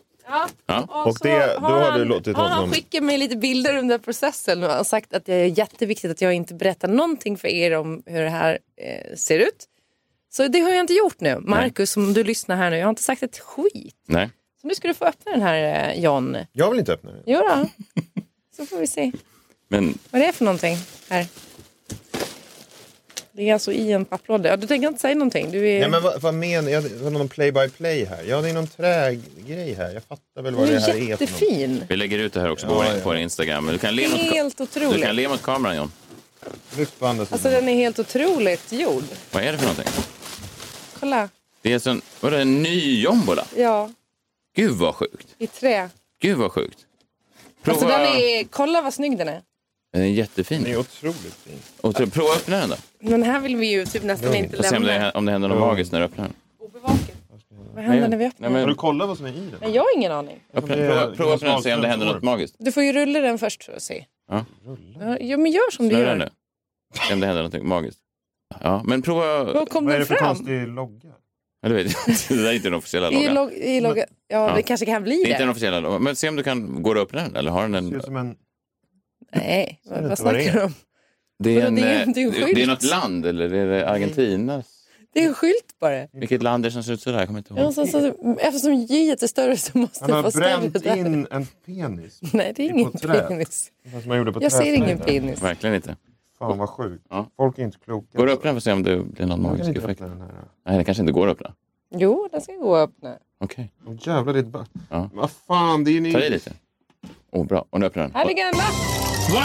Ja. 0.68 1.03
Och 1.06 1.18
det- 1.22 1.56
då 1.60 1.65
har 1.68 2.00
du 2.00 2.06
låtit 2.06 2.36
har 2.38 2.44
han 2.44 2.53
honom- 2.58 2.72
skickat 2.72 3.03
mig 3.03 3.18
lite 3.18 3.36
bilder 3.38 3.77
under 3.77 3.98
processen 3.98 4.63
och 4.63 4.70
har 4.70 4.84
sagt 4.84 5.13
att 5.13 5.25
det 5.25 5.34
är 5.34 5.46
jätteviktigt 5.60 6.12
att 6.12 6.22
jag 6.22 6.34
inte 6.34 6.53
berättar 6.53 6.88
någonting 6.88 7.38
för 7.38 7.48
er 7.48 7.77
om 7.77 8.03
hur 8.06 8.22
det 8.24 8.30
här 8.30 8.60
eh, 8.82 9.15
ser 9.15 9.39
ut. 9.39 9.65
Så 10.34 10.48
det 10.48 10.60
har 10.60 10.70
jag 10.70 10.80
inte 10.80 10.94
gjort 10.94 11.20
nu. 11.20 11.40
Marcus, 11.40 11.98
om 11.98 12.14
du 12.14 12.24
lyssnar 12.24 12.56
här 12.56 12.70
nu, 12.70 12.78
jag 12.78 12.86
har 12.86 12.90
inte 12.90 13.04
sagt 13.04 13.24
ett 13.24 13.40
skit. 13.40 13.96
Nej. 14.08 14.30
Så 14.62 14.68
nu 14.68 14.76
ska 14.76 14.88
du 14.88 14.94
få 14.94 15.06
öppna 15.06 15.32
den 15.32 15.42
här 15.42 15.90
eh, 15.94 16.04
John. 16.04 16.38
Jag 16.52 16.70
vill 16.70 16.80
inte 16.80 16.94
öppna 16.94 17.12
den. 17.12 17.24
Jo 17.26 17.40
då. 17.40 17.70
Så 18.58 18.66
får 18.66 18.78
vi 18.78 18.88
se 18.88 19.12
Men 19.68 19.98
vad 20.12 20.22
det 20.22 20.26
är 20.26 20.32
för 20.32 20.46
någonting 20.46 20.78
här. 21.10 21.26
Det 23.32 23.50
är 23.50 23.54
alltså 23.54 23.72
i 23.72 23.92
en 23.92 24.06
papplåda. 24.06 24.50
Ja, 24.50 24.58
du 24.58 24.68
tänker 24.68 24.88
inte 24.88 25.00
säga 25.02 25.16
någonting? 25.16 25.52
Du 25.52 25.70
är... 25.70 25.82
Ja, 25.82 25.88
men 25.88 26.04
vad, 26.04 26.22
vad 26.22 26.34
menar 26.34 26.70
jag? 26.72 26.82
Var 26.82 27.12
det 27.12 27.18
någon 27.18 27.30
play 27.30 27.52
by 27.52 27.70
play 27.70 28.06
här? 28.06 28.24
Ja, 28.28 28.42
det 28.42 28.50
är 28.50 28.54
någon 28.54 28.68
trägrej 28.68 29.74
här. 29.74 29.94
Jag 29.94 30.04
fattar 30.04 30.42
väl 30.42 30.56
vad 30.56 30.68
det 30.68 30.80
här 30.80 30.90
är 30.90 30.94
är. 30.94 30.94
för 30.94 31.00
något. 31.00 31.10
jättefin. 31.22 31.84
vi 31.90 31.96
lägger 31.96 32.18
ut 32.20 32.34
det 32.34 32.40
här 32.42 32.52
också 32.52 32.68
på, 32.68 32.74
Ja, 32.74 32.78
vår, 32.78 32.86
ja. 32.86 32.94
på 32.94 33.10
vår 33.10 33.18
Instagram. 33.18 33.66
Men 33.66 33.74
Du 33.74 33.80
kan, 33.80 33.96
le 33.96 34.08
mot, 34.08 34.20
Helt 34.20 34.58
du 34.74 35.02
kan 35.02 35.16
le 35.16 35.28
mot 35.28 35.42
kameran 35.42 35.76
John. 35.76 35.92
Lyft 36.78 37.00
på 37.00 37.08
andra 37.08 37.26
sidan. 37.26 37.34
Alltså 37.36 37.50
den 37.50 37.70
är 37.70 37.74
helt 37.76 38.00
otroligt 38.00 38.72
gjord. 38.72 39.04
Vad 39.32 39.44
är 39.44 39.52
det 39.52 39.58
för 39.58 39.66
någonting? 39.66 39.94
Kolla. 41.01 41.29
Det 41.62 41.74
är 41.74 41.79
sån, 41.79 42.01
vadå, 42.22 42.36
en 42.38 42.63
ny 42.63 43.01
jombola? 43.01 43.46
Ja, 43.58 43.89
Gud 44.55 44.72
vad 44.72 44.96
sjukt. 44.96 45.36
i 45.38 45.48
trä. 45.48 45.89
Gud 46.22 46.38
vad 46.38 46.51
sjukt. 46.51 46.77
Prova. 47.63 47.75
Alltså 47.77 47.88
den 47.88 48.01
är... 48.01 48.43
Kolla 48.43 48.81
vad 48.81 48.93
snygg 48.93 49.17
den 49.17 49.27
är. 49.27 49.41
Den 49.93 50.01
är 50.01 50.05
jättefin. 50.08 50.63
Den 50.63 50.72
är 50.72 50.77
otroligt 50.77 51.34
fin. 51.34 51.60
Och 51.81 51.96
tro- 51.96 52.08
prova 52.08 52.29
att 52.31 52.38
öppna 52.38 52.58
den 52.60 52.70
då. 52.70 52.75
Men 53.00 53.24
här 53.24 53.39
vill 53.39 53.55
vi 53.55 53.67
ju 53.72 53.86
typ 53.86 54.03
nästan 54.03 54.36
inte 54.36 54.58
Och 54.58 54.65
se 54.65 54.77
om 54.77 54.84
det, 54.84 54.88
lämna. 54.88 55.12
om 55.12 55.25
det 55.25 55.31
händer 55.31 55.50
något 55.50 55.60
magiskt 55.60 55.91
när 55.91 56.00
du 56.00 56.05
öppnar 56.05 56.24
den. 56.24 56.34
Obevakat. 56.60 57.12
Vad 57.75 57.84
händer 57.84 58.08
när 58.08 58.17
vi 58.17 58.25
öppnar 58.25 58.48
den? 58.50 58.55
Har 58.55 58.62
men, 58.62 58.70
du 58.70 58.75
kollat 58.75 59.08
vad 59.08 59.17
som 59.17 59.25
är 59.25 59.29
i 59.29 59.34
den? 59.34 59.55
Nej, 59.62 59.72
jag 59.72 59.81
har 59.84 59.98
ingen 59.98 60.12
aning. 60.12 60.39
öppna, 60.53 60.75
prova, 60.75 61.15
prova 61.15 61.34
att 61.34 61.36
öppna 61.36 61.48
den 61.48 61.58
och 61.58 61.63
se 61.63 61.74
om 61.75 61.81
det 61.81 61.88
händer 61.88 62.05
något 62.05 62.24
magiskt. 62.24 62.55
Du 62.60 62.72
får 62.72 62.84
ju 62.84 62.93
rulla 62.93 63.20
den 63.20 63.38
först 63.38 63.63
för 63.63 63.74
att 63.74 63.81
se. 63.84 64.05
Ja. 64.29 64.46
Ja, 65.00 65.17
ja, 65.20 65.38
men 65.38 65.51
gör 65.51 65.72
som 65.72 65.89
du 65.89 65.96
Snurra 65.96 66.08
gör. 66.08 66.15
nu. 66.15 66.29
Se 67.08 67.13
om 67.13 67.20
det 67.20 67.25
händer 67.27 67.41
någonting 67.43 67.67
magiskt. 67.67 68.00
Ja, 68.62 68.84
men 68.86 69.01
prova... 69.01 69.43
Vad 69.53 69.70
kom 69.70 69.86
Vad 69.86 69.96
är 69.96 70.00
det 70.00 70.05
för 70.05 70.15
fram? 70.15 70.36
konstig 70.36 70.67
logga? 70.67 71.10
Ja, 71.62 71.70
det 71.70 71.75
vet 71.75 71.91
jag. 72.08 72.15
Det 72.38 72.43
där 72.43 72.50
är 72.50 72.53
inte 72.55 72.67
den 72.70 72.77
officiella 72.77 73.12
I 73.12 73.13
loggan. 73.13 73.34
log, 73.34 73.53
i 73.53 73.81
logga. 73.81 74.05
Ja, 74.27 74.50
Ja. 74.50 74.55
det 74.55 74.62
kanske 74.63 74.86
kan 74.86 75.03
bli 75.03 75.15
Det 75.15 75.22
är 75.22 75.27
inte 75.27 75.38
den 75.38 75.48
det. 75.48 75.51
officiella 75.51 75.79
loggan. 75.79 76.03
Men 76.03 76.15
se 76.15 76.29
om 76.29 76.36
du 76.36 76.43
kan... 76.43 76.84
Det 76.84 76.89
att 76.91 76.98
öppna 76.98 77.22
den? 77.22 77.36
Eller 77.36 77.51
har 77.51 77.62
den 77.62 77.72
Det 77.72 77.79
ser 77.81 77.88
en... 77.93 77.96
ut 78.00 78.05
som 78.05 78.15
en... 78.17 78.36
Nej, 79.36 79.81
vad, 79.89 80.01
vad 80.01 80.10
det 80.12 80.15
snackar 80.15 80.39
är. 80.39 80.53
du 80.53 80.63
om? 80.63 80.74
Det 81.43 81.62
är, 81.62 81.67
en, 81.67 81.75
det 81.75 81.81
är 81.81 81.96
eh, 81.96 82.01
en 82.01 82.13
det 82.13 82.22
är 82.22 82.31
skylt. 82.31 82.67
något 82.67 82.84
land 82.84 83.25
eller 83.25 83.53
är 83.53 83.67
det 83.67 83.89
Argentina? 83.89 84.63
Det 85.13 85.24
är 85.24 85.27
en 85.27 85.34
skylt 85.34 85.79
bara. 85.79 86.08
Vilket 86.13 86.43
land 86.43 86.65
är 86.65 86.70
det 86.70 86.74
som 86.74 86.84
ser 86.84 86.93
ut 86.93 87.01
sådär? 87.01 87.17
Jag 87.20 87.27
kommer 87.27 87.39
inte 87.39 87.53
Ja, 87.55 87.62
ihåg. 87.63 87.74
så, 87.74 87.88
så, 87.88 88.13
eftersom 88.41 88.74
J 88.74 89.12
är 89.12 89.27
större 89.27 89.58
så 89.58 89.77
måste 89.77 90.00
Han 90.03 90.10
det 90.10 90.15
har 90.15 90.22
vara 90.22 90.31
större 90.31 90.70
bränt 90.70 90.84
där. 90.84 90.96
in 90.96 91.27
en 91.31 91.48
penis. 91.65 92.20
Nej, 92.34 92.53
det 92.55 92.63
är 92.65 92.70
ingen 92.70 92.91
penis. 92.91 93.72
Som 93.91 94.01
man 94.10 94.17
gjorde 94.17 94.34
på 94.34 94.43
Jag 94.43 94.51
ser 94.51 94.74
ingen 94.74 94.98
penis. 95.00 95.41
Verkligen 95.43 95.75
inte. 95.75 95.96
Fan 96.50 96.57
vad 96.57 96.69
sjukt. 96.69 97.05
Ja. 97.10 97.27
Folk 97.38 97.60
är 97.60 97.63
inte 97.63 97.77
kloka. 97.79 98.17
Går 98.17 98.25
det 98.25 98.33
att 98.33 98.38
öppna 98.39 98.51
för 98.51 98.57
att 98.57 98.63
se 98.63 98.71
om 98.74 98.83
det 98.83 98.98
blir 99.03 99.25
någon 99.25 99.29
Jag 99.29 99.38
kan 99.38 99.51
magisk 99.51 99.67
inte 99.67 99.79
effekt? 99.81 100.01
öppna 100.01 100.13
den 100.15 100.21
här. 100.21 100.31
Nej, 100.65 100.77
det 100.77 100.83
kanske 100.83 101.01
inte 101.01 101.13
går 101.13 101.27
att 101.27 101.31
öppna. 101.38 101.55
Jo, 101.95 102.27
den 102.31 102.41
ska 102.41 102.53
gå 102.53 102.75
att 102.75 102.89
öppna. 102.89 103.15
Okej, 103.43 103.71
Åh 103.88 103.93
jävlar, 104.00 104.33
det 104.33 104.39
är 104.39 104.43
ett 104.43 104.48
ba- 104.50 104.65
Ja. 104.89 105.10
Vad 105.13 105.31
fan, 105.31 105.83
det 105.83 105.91
är 105.91 105.93
ju 105.93 106.12
ta 106.13 106.19
ni... 106.19 106.25
i 106.25 106.29
lite. 106.29 106.51
Åh, 107.31 107.45
bra. 107.45 107.65
Och 107.69 107.79
nu 107.79 107.86
öppnar 107.86 108.03
den. 108.03 108.12
Här 108.15 108.25
ligger 108.25 108.45
en 108.45 108.57
lapp. 108.57 108.77
Va? 109.33 109.43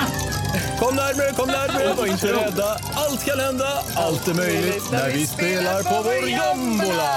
Kom 0.80 0.94
närmare, 0.96 1.30
kom 1.38 1.46
närmare, 1.48 1.94
var 1.94 2.06
inte 2.06 2.26
rädda. 2.32 2.68
Allt 2.94 3.24
kan 3.26 3.38
hända, 3.38 3.68
allt 3.96 4.28
är 4.28 4.34
möjligt 4.34 4.84
när 4.92 5.08
vi 5.12 5.26
spelar 5.26 5.82
på 5.82 6.02
vår 6.08 6.28
jombola. 6.40 7.10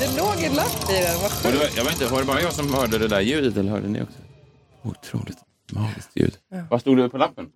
Det 0.00 0.16
låg 0.20 0.36
en 0.50 0.54
lapp 0.54 0.90
i 0.90 1.02
den. 1.06 1.16
Vad 1.22 1.24
Och 1.24 1.32
sjukt. 1.32 1.52
det 1.52 1.58
var, 1.58 1.68
jag 1.76 1.84
vet 1.84 1.92
inte, 2.00 2.12
var 2.12 2.20
det 2.20 2.26
bara 2.26 2.40
jag 2.40 2.52
som 2.52 2.74
hörde 2.74 2.98
det 2.98 3.08
där 3.08 3.20
ljudet 3.20 3.56
eller 3.56 3.70
hörde 3.70 3.88
ni 3.88 4.02
också? 4.02 4.18
Otroligt 4.82 5.38
magiskt 5.72 6.10
ljud. 6.14 6.34
Vad 6.70 6.80
stod 6.80 6.96
det 6.96 7.08
på 7.08 7.18
lappen? 7.18 7.46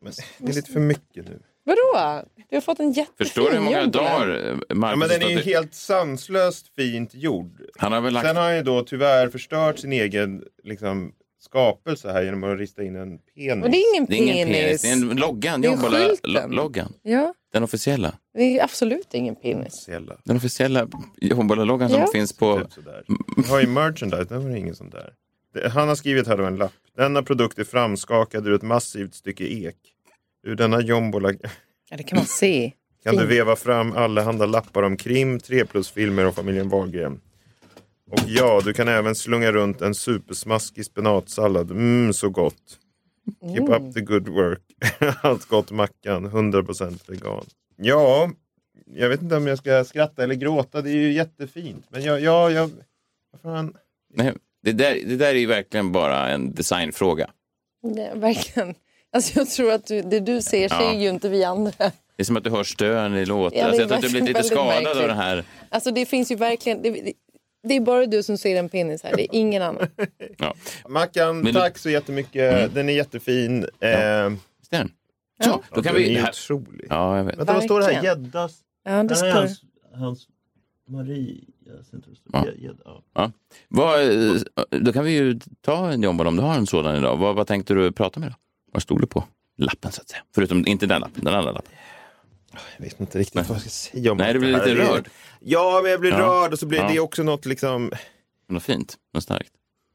Men 0.00 0.12
det 0.38 0.50
är 0.52 0.54
lite 0.54 0.72
för 0.72 0.80
mycket 0.80 1.24
nu. 1.28 1.38
Vadå? 1.64 2.22
Du 2.50 2.56
har 2.56 2.60
fått 2.60 2.80
en 2.80 2.92
jättefin 2.92 3.26
Förstår 3.26 3.50
du 3.50 3.56
hur 3.56 3.62
många 3.64 3.86
dagar 3.86 4.28
eh, 4.50 4.56
Ja, 4.68 4.96
men 4.96 5.08
den 5.08 5.22
är 5.22 5.28
ju 5.28 5.38
helt 5.38 5.74
sanslöst 5.74 6.74
fint 6.76 7.14
gjord. 7.14 7.62
Han 7.78 7.92
har 7.92 8.00
väl 8.00 8.12
lagt... 8.12 8.26
Sen 8.26 8.36
har 8.36 8.42
han 8.42 8.56
ju 8.56 8.62
då 8.62 8.82
tyvärr 8.82 9.28
förstört 9.28 9.78
sin 9.78 9.92
egen 9.92 10.44
liksom, 10.64 11.12
skapelse 11.40 12.12
här 12.12 12.22
genom 12.22 12.44
att 12.44 12.58
rista 12.58 12.82
in 12.82 12.96
en 12.96 13.18
penis. 13.18 13.56
Men 13.62 13.70
det 13.70 13.76
är 13.78 13.94
ingen 13.94 14.06
Det 14.06 14.14
är 14.14 14.22
ingen 14.34 14.48
penis, 14.48 14.62
penis. 14.62 14.82
det 14.82 14.88
är 14.88 14.92
en 15.10 15.16
loggan. 15.16 15.60
Det 15.60 15.68
är 15.68 15.72
Jombola- 15.72 16.08
skylten. 16.08 16.50
loggan. 16.50 16.92
Ja, 17.02 17.34
Den 17.52 17.62
officiella. 17.62 18.14
det 18.34 18.58
är 18.58 18.64
absolut 18.64 19.14
ingen 19.14 19.36
penis. 19.36 19.74
Snälla. 19.84 20.16
Den 20.24 20.36
officiella 20.36 20.88
Jombola-loggan 21.20 21.90
som 21.90 22.00
Ja. 22.00 22.06
finns 22.12 22.32
på... 22.32 22.58
Typ 22.60 22.72
sådär. 22.72 23.04
Jag 23.36 23.42
har 23.44 23.60
ju 23.60 23.66
merchandise, 23.66 24.24
den 24.24 24.42
var 24.44 24.50
det 24.50 24.58
ingen 24.58 24.74
sån 24.74 24.90
där. 24.90 25.12
Han 25.64 25.88
har 25.88 25.94
skrivit 25.94 26.26
här 26.26 26.36
då 26.36 26.44
en 26.44 26.56
lapp. 26.56 26.72
Denna 26.96 27.22
produkt 27.22 27.58
är 27.58 27.64
framskakad 27.64 28.46
ur 28.46 28.54
ett 28.54 28.62
massivt 28.62 29.14
stycke 29.14 29.44
ek. 29.44 29.76
Ur 30.46 30.54
denna 30.54 30.80
jombola 30.80 31.32
Ja, 31.90 31.96
det 31.96 32.02
kan 32.02 32.16
man 32.16 32.26
se. 32.26 32.72
kan 33.02 33.16
du 33.16 33.26
veva 33.26 33.56
fram 33.56 33.92
allehanda 33.92 34.46
lappar 34.46 34.82
om 34.82 34.96
krim, 34.96 35.40
3 35.40 35.64
plus-filmer 35.64 36.26
och 36.26 36.34
familjen 36.34 36.68
Wahlgren. 36.68 37.20
Och 38.10 38.20
ja, 38.26 38.60
du 38.64 38.72
kan 38.72 38.88
även 38.88 39.14
slunga 39.14 39.52
runt 39.52 39.82
en 39.82 39.94
supersmaskig 39.94 40.84
spenatsallad. 40.84 41.70
Mm, 41.70 42.12
så 42.12 42.30
gott. 42.30 42.78
Keep 43.40 43.68
up 43.68 43.94
the 43.94 44.00
good 44.00 44.28
work. 44.28 44.62
Allt 45.22 45.48
gott 45.48 45.70
Mackan, 45.70 46.26
100% 46.30 47.10
vegan. 47.10 47.44
Ja, 47.76 48.30
jag 48.86 49.08
vet 49.08 49.22
inte 49.22 49.36
om 49.36 49.46
jag 49.46 49.58
ska 49.58 49.84
skratta 49.84 50.22
eller 50.24 50.34
gråta. 50.34 50.82
Det 50.82 50.90
är 50.90 50.96
ju 50.96 51.12
jättefint. 51.12 51.86
Men 51.88 52.02
jag, 52.02 52.20
ja, 52.20 52.50
jag... 52.50 52.70
Vad 53.32 53.40
fan? 53.40 53.76
Nej, 54.14 54.34
det, 54.66 54.72
där, 54.72 54.98
det 55.06 55.16
där 55.16 55.26
är 55.34 55.38
ju 55.38 55.46
verkligen 55.46 55.92
bara 55.92 56.28
en 56.28 56.54
designfråga. 56.54 57.30
Nej, 57.82 58.10
verkligen. 58.14 58.74
Alltså, 59.12 59.38
jag 59.38 59.50
tror 59.50 59.72
att 59.72 59.86
du, 59.86 60.02
det 60.02 60.20
du 60.20 60.42
ser 60.42 60.68
ser 60.68 60.76
Ja. 60.80 60.94
ju 60.94 61.08
inte 61.08 61.28
vi 61.28 61.44
andra. 61.44 61.72
Det 61.78 62.22
är 62.22 62.24
som 62.24 62.36
att 62.36 62.44
du 62.44 62.50
hör 62.50 62.64
stön 62.64 63.16
i 63.16 63.24
låten. 63.26 63.58
Ja, 63.58 63.64
det 63.64 63.68
är 63.68 63.68
alltså, 63.68 63.80
jag 63.82 63.88
tror 63.88 63.96
att 63.98 64.02
du 64.02 64.08
blivit 64.10 64.28
lite 64.28 64.42
skadad 64.42 64.66
märkligt. 64.82 65.02
av 65.02 65.08
det 65.08 65.14
här. 65.14 65.44
Alltså 65.68 65.90
det 65.90 66.06
finns 66.06 66.30
ju 66.32 66.36
verkligen... 66.36 66.82
Det, 66.82 66.90
det, 66.90 67.12
det 67.68 67.74
är 67.76 67.80
bara 67.80 68.06
du 68.06 68.22
som 68.22 68.38
ser 68.38 68.56
en 68.56 68.68
penis 68.68 69.02
här, 69.02 69.16
det 69.16 69.22
är 69.22 69.28
ingen 69.38 69.62
annan. 69.62 69.86
Ja. 70.38 70.54
Mackan, 70.88 71.40
Men- 71.40 71.54
tack 71.54 71.78
så 71.78 71.90
jättemycket. 71.90 72.74
Den 72.74 72.88
är 72.88 72.92
jättefin. 72.92 73.62
Eh, 73.62 74.28
Visst 74.60 74.72
är 74.72 74.78
den? 74.78 74.90
Så, 75.44 75.62
då 75.74 75.82
kan 75.82 75.94
den 75.94 76.02
vi... 76.02 76.16
är 76.16 76.20
Här, 76.22 76.28
otrolig. 76.30 76.86
ja, 76.90 77.16
jag 77.16 77.24
vet. 77.24 77.38
Vänta, 77.38 77.52
vad 77.54 77.62
står 77.64 77.80
det 77.80 77.86
här? 77.86 78.02
Gäddas? 78.04 78.58
Ja, 78.84 78.90
det 79.02 79.02
Det 79.08 79.14
här 79.16 79.26
är 79.26 79.30
står... 79.30 79.40
hans, 79.40 79.62
hans 79.94 80.26
Maria. 80.88 81.44
Ja. 82.32 82.46
Ja. 82.84 83.02
Ja. 83.14 83.32
Vad, 83.68 84.02
eh, 84.02 84.34
då 84.70 84.92
kan 84.92 85.04
vi 85.04 85.10
ju 85.12 85.38
ta 85.60 85.90
en 85.92 86.02
jombola 86.02 86.28
om 86.28 86.36
du 86.36 86.42
har 86.42 86.54
en 86.54 86.66
sådan 86.66 86.96
idag. 86.96 87.16
Vad, 87.16 87.34
vad 87.36 87.46
tänkte 87.46 87.74
du 87.74 87.92
prata 87.92 88.20
med 88.20 88.30
då? 88.30 88.34
Vad 88.72 88.82
stod 88.82 89.00
det 89.00 89.06
på 89.06 89.24
lappen 89.58 89.92
så 89.92 90.00
att 90.02 90.08
säga? 90.08 90.22
Förutom, 90.34 90.66
inte 90.66 90.86
den 90.86 91.00
lappen, 91.00 91.24
den 91.24 91.34
andra 91.34 91.52
lappen. 91.52 91.72
Jag 92.78 92.84
vet 92.84 93.00
inte 93.00 93.18
riktigt 93.18 93.34
vad 93.48 93.54
jag 93.56 93.60
ska 93.60 93.70
säga 93.70 94.12
om 94.12 94.18
Nej, 94.18 94.32
du 94.32 94.38
blir 94.38 94.52
lite 94.52 94.74
rörd. 94.74 95.08
Ja, 95.40 95.80
men 95.82 95.90
jag 95.90 96.00
blir 96.00 96.10
Ja. 96.10 96.18
rörd 96.18 96.52
och 96.52 96.58
så 96.58 96.66
blir 96.66 96.78
Ja. 96.78 96.88
det 96.92 97.00
också 97.00 97.22
något 97.22 97.46
liksom... 97.46 97.92
Något 98.48 98.62
fint, 98.62 98.96
något 99.14 99.22
starkt. 99.22 99.50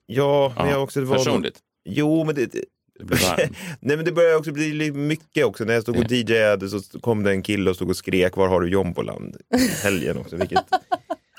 Ja, 0.05 0.53
men 0.55 0.65
Ja. 0.65 0.71
jag 0.71 0.77
har 0.77 0.83
också... 0.83 1.01
var 1.01 1.15
något- 1.15 1.25
Personligt. 1.25 1.59
Jo, 1.85 2.23
men 2.23 2.35
det... 2.35 2.53
Nej 3.79 3.95
men 3.97 4.05
det 4.05 4.11
börjar 4.11 4.35
också 4.37 4.51
bli 4.51 4.91
mycket 4.91 5.45
också. 5.45 5.63
När 5.63 5.73
jag 5.73 5.83
stod 5.83 5.97
och 5.97 6.11
DJade 6.11 6.69
så 6.69 6.99
kom 6.99 7.23
det 7.23 7.31
en 7.31 7.43
kille 7.43 7.69
och 7.69 7.75
stod 7.75 7.89
och 7.89 7.95
skrek 7.97 8.35
Var 8.35 8.47
har 8.47 8.61
du 8.61 8.69
jomboland? 8.69 9.37
Helgen 9.83 10.17
också. 10.17 10.35
Vilket... 10.35 10.63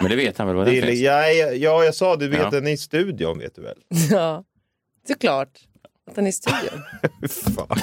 Men 0.02 0.10
det 0.10 0.16
vet 0.16 0.38
han 0.38 0.46
väl 0.46 0.56
vad 0.56 0.66
det 0.66 0.78
är, 0.78 0.86
finns? 0.86 1.00
ja, 1.00 1.28
ja, 1.28 1.50
ja, 1.50 1.84
jag 1.84 1.94
sa 1.94 2.16
du 2.16 2.28
vet 2.28 2.38
Ja. 2.40 2.50
den 2.50 2.66
är 2.66 2.70
i 2.72 2.76
studion 2.76 3.38
vet 3.38 3.54
du 3.54 3.62
väl? 3.62 3.78
Ja, 4.10 4.44
såklart. 5.08 5.58
Att 6.10 6.14
den 6.14 6.24
är 6.26 6.30
i 6.30 6.32
studion. 6.32 6.80
Fan. 7.56 7.78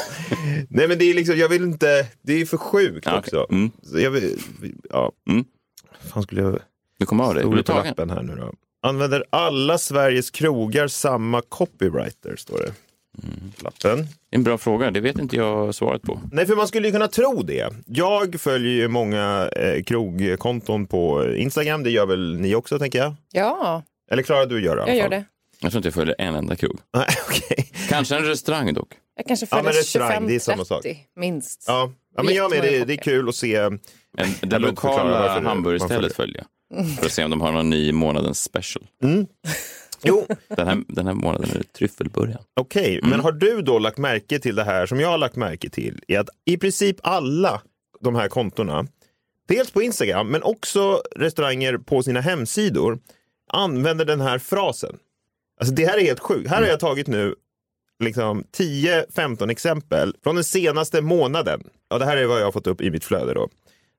Nej 0.69 0.87
men 0.87 0.97
det 0.99 1.05
är 1.05 1.13
liksom, 1.13 1.37
jag 1.37 1.49
vill 1.49 1.63
inte, 1.63 2.07
det 2.21 2.33
är 2.33 2.45
för 2.45 2.57
sjukt 2.57 3.05
Ja, 3.05 3.19
också. 3.19 3.47
Mm. 3.49 3.71
Så 3.83 3.99
jag 3.99 4.11
vill, 4.11 4.39
ja. 4.89 5.11
Mm. 5.29 5.45
fan 6.13 6.23
skulle 6.23 6.41
jag... 6.41 6.59
Du 6.99 7.05
kommer 7.05 7.23
av 7.23 7.33
dig? 7.33 7.43
Det 7.43 7.49
du 8.05 8.13
här 8.13 8.21
nu 8.23 8.35
då? 8.35 8.53
Använder 8.81 9.23
alla 9.29 9.77
Sveriges 9.77 10.31
krogar 10.31 10.87
samma 10.87 11.41
copywriter, 11.41 12.35
står 12.35 12.57
det. 12.57 12.73
Mm. 13.23 13.51
Lappen. 13.63 14.07
En 14.31 14.43
bra 14.43 14.57
fråga. 14.57 14.91
Det 14.91 14.99
vet 14.99 15.19
inte 15.19 15.35
jag 15.35 15.75
svaret 15.75 16.01
på. 16.01 16.21
Nej, 16.31 16.45
för 16.45 16.55
man 16.55 16.67
skulle 16.67 16.87
ju 16.87 16.91
kunna 16.91 17.07
tro 17.07 17.43
det. 17.43 17.73
Jag 17.85 18.39
följer 18.41 18.71
ju 18.71 18.87
många 18.87 19.49
eh, 19.55 19.83
krogkonton 19.83 20.85
på 20.87 21.33
Instagram. 21.35 21.83
Det 21.83 21.89
gör 21.89 22.05
väl 22.05 22.39
ni 22.39 22.55
också, 22.55 22.79
tänker 22.79 22.99
jag? 22.99 23.15
Ja, 23.31 23.83
Eller 24.11 24.23
Klara, 24.23 24.45
du 24.45 24.63
gör 24.63 24.75
det 24.75 24.87
jag 24.87 24.95
gör 24.97 25.09
det. 25.09 25.23
Jag 25.61 25.71
tror 25.71 25.79
inte 25.79 25.87
jag 25.87 25.93
följer 25.93 26.15
en 26.19 26.35
enda 26.35 26.55
krog. 26.55 26.79
Nej, 26.93 27.07
okej. 27.27 27.71
Kanske 27.89 28.15
en 28.15 28.25
restaurang 28.25 28.73
dock. 28.73 28.89
Jag 29.15 29.25
kanske 29.25 29.45
Ja, 29.51 29.55
men 29.63 29.73
följer 29.73 30.39
sak. 30.39 30.83
25-30 30.85 30.95
minst. 31.15 31.63
Ja. 31.67 31.91
ja, 32.15 32.23
men 32.23 32.33
jag 32.35 32.51
med. 32.51 32.63
Det, 32.63 32.85
det 32.85 32.93
är 32.93 32.97
kul 32.97 33.29
att 33.29 33.35
se. 33.35 33.55
En, 33.55 33.79
det 34.41 34.59
lokala 34.59 35.41
hamburgerstället 35.41 36.15
följer 36.15 36.37
jag. 36.37 36.45
För 36.99 37.05
att 37.05 37.11
se 37.11 37.23
om 37.23 37.29
de 37.29 37.41
har 37.41 37.51
någon 37.51 37.69
ny 37.69 37.91
månadens 37.91 38.43
special. 38.43 38.85
Jo, 40.03 40.25
Den 40.47 40.67
här, 40.67 40.83
den 40.87 41.07
här 41.07 41.13
månaden 41.13 41.49
är 41.49 41.57
det 41.57 41.73
tryffelburgaren. 41.73 42.43
Okej, 42.59 42.97
Mm. 42.97 43.09
men 43.09 43.19
har 43.19 43.31
du 43.31 43.61
då 43.61 43.79
lagt 43.79 43.97
märke 43.97 44.39
till 44.39 44.55
det 44.55 44.63
här 44.63 44.85
som 44.85 44.99
jag 44.99 45.09
har 45.09 45.17
lagt 45.17 45.35
märke 45.35 45.69
till? 45.69 46.03
Är 46.07 46.19
att 46.19 46.29
i 46.45 46.57
princip 46.57 46.97
alla 47.03 47.61
de 48.01 48.15
här 48.15 48.27
kontona, 48.27 48.87
dels 49.47 49.71
på 49.71 49.81
Instagram 49.81 50.27
men 50.27 50.43
också 50.43 51.01
restauranger 51.15 51.77
på 51.77 52.03
sina 52.03 52.21
hemsidor, 52.21 52.99
använder 53.53 54.05
den 54.05 54.21
här 54.21 54.39
frasen. 54.39 54.97
Alltså 55.59 55.75
det 55.75 55.85
här 55.85 55.97
är 55.97 56.01
helt 56.01 56.19
sjukt. 56.19 56.49
Här 56.49 56.61
har 56.61 56.67
jag 56.67 56.79
tagit 56.79 57.07
nu 57.07 57.35
liksom 58.03 58.43
10-15 58.57 59.49
exempel 59.51 60.15
från 60.23 60.35
den 60.35 60.43
senaste 60.43 61.01
månaden. 61.01 61.63
Ja, 61.89 61.97
det 61.97 62.05
här 62.05 62.17
är 62.17 62.25
vad 62.25 62.39
jag 62.39 62.45
har 62.45 62.51
fått 62.51 62.67
upp 62.67 62.81
i 62.81 62.91
mitt 62.91 63.03
flöde 63.03 63.33
då. 63.33 63.49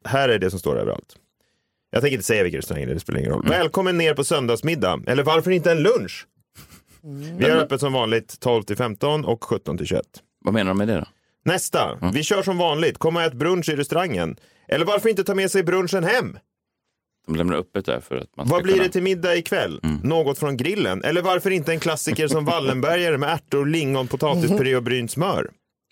Här 0.05 0.29
är 0.29 0.39
det 0.39 0.51
som 0.51 0.59
står 0.59 0.77
överallt. 0.79 1.17
Jag 1.91 2.03
tänker 2.03 2.15
inte 2.15 2.27
säga 2.27 2.43
vilka 2.43 2.59
restauranger 2.59 2.87
det 2.87 2.93
är, 2.93 2.95
det 2.95 3.01
spelar 3.01 3.21
ingen 3.21 3.33
roll. 3.33 3.47
Välkommen 3.49 3.99
ner 3.99 4.15
på 4.15 4.25
söndagsmiddag. 4.25 5.01
Eller 5.07 5.23
varför 5.23 5.51
inte 5.51 5.73
en 5.73 5.83
lunch? 5.83 6.27
Vi 7.39 7.51
har 7.51 7.57
öppet 7.57 7.81
som 7.81 7.93
vanligt 7.93 8.41
12 8.41 8.63
till 8.63 8.77
15 8.77 9.25
och 9.25 9.45
17 9.45 9.79
till 9.79 9.87
21. 9.87 10.03
Vad 10.45 10.55
menar 10.55 10.71
de 10.71 10.79
med 10.79 10.89
det 10.89 10.95
då? 10.95 11.07
Nästa. 11.45 12.11
Vi 12.15 12.23
kör 12.23 12.43
som 12.43 12.59
vanligt. 12.59 12.99
Kom 12.99 13.17
och 13.17 13.23
ät 13.23 13.35
brunch 13.35 13.69
i 13.69 13.77
restaurangen. 13.77 14.37
Eller 14.69 14.85
varför 14.85 15.09
inte 15.09 15.25
ta 15.25 15.35
med 15.35 15.51
sig 15.51 15.63
brunchen 15.63 16.05
hem? 16.05 16.39
De 17.27 17.37
lämnar 17.37 17.57
öppet 17.57 17.85
där 17.87 18.01
för 18.01 18.17
att 18.17 18.37
man 18.37 18.47
ska 18.47 18.55
Vad 18.55 18.63
blir 18.63 18.73
kunna... 18.75 18.85
det 18.85 18.91
till 18.93 19.03
middag 19.03 19.37
ikväll? 19.37 19.81
Något 20.03 20.39
från 20.39 20.57
grillen? 20.57 21.05
Eller 21.05 21.23
varför 21.23 21.51
inte 21.51 21.73
en 21.73 21.81
klassiker 21.81 22.29
som 22.29 22.45
Wallenbergare 22.51 23.19
med 23.19 23.29
ärtor, 23.33 23.67
lingon, 23.67 24.07
potatispuré 24.07 24.77
och 24.77 24.83
brynt 24.83 25.11
smör? 25.11 25.51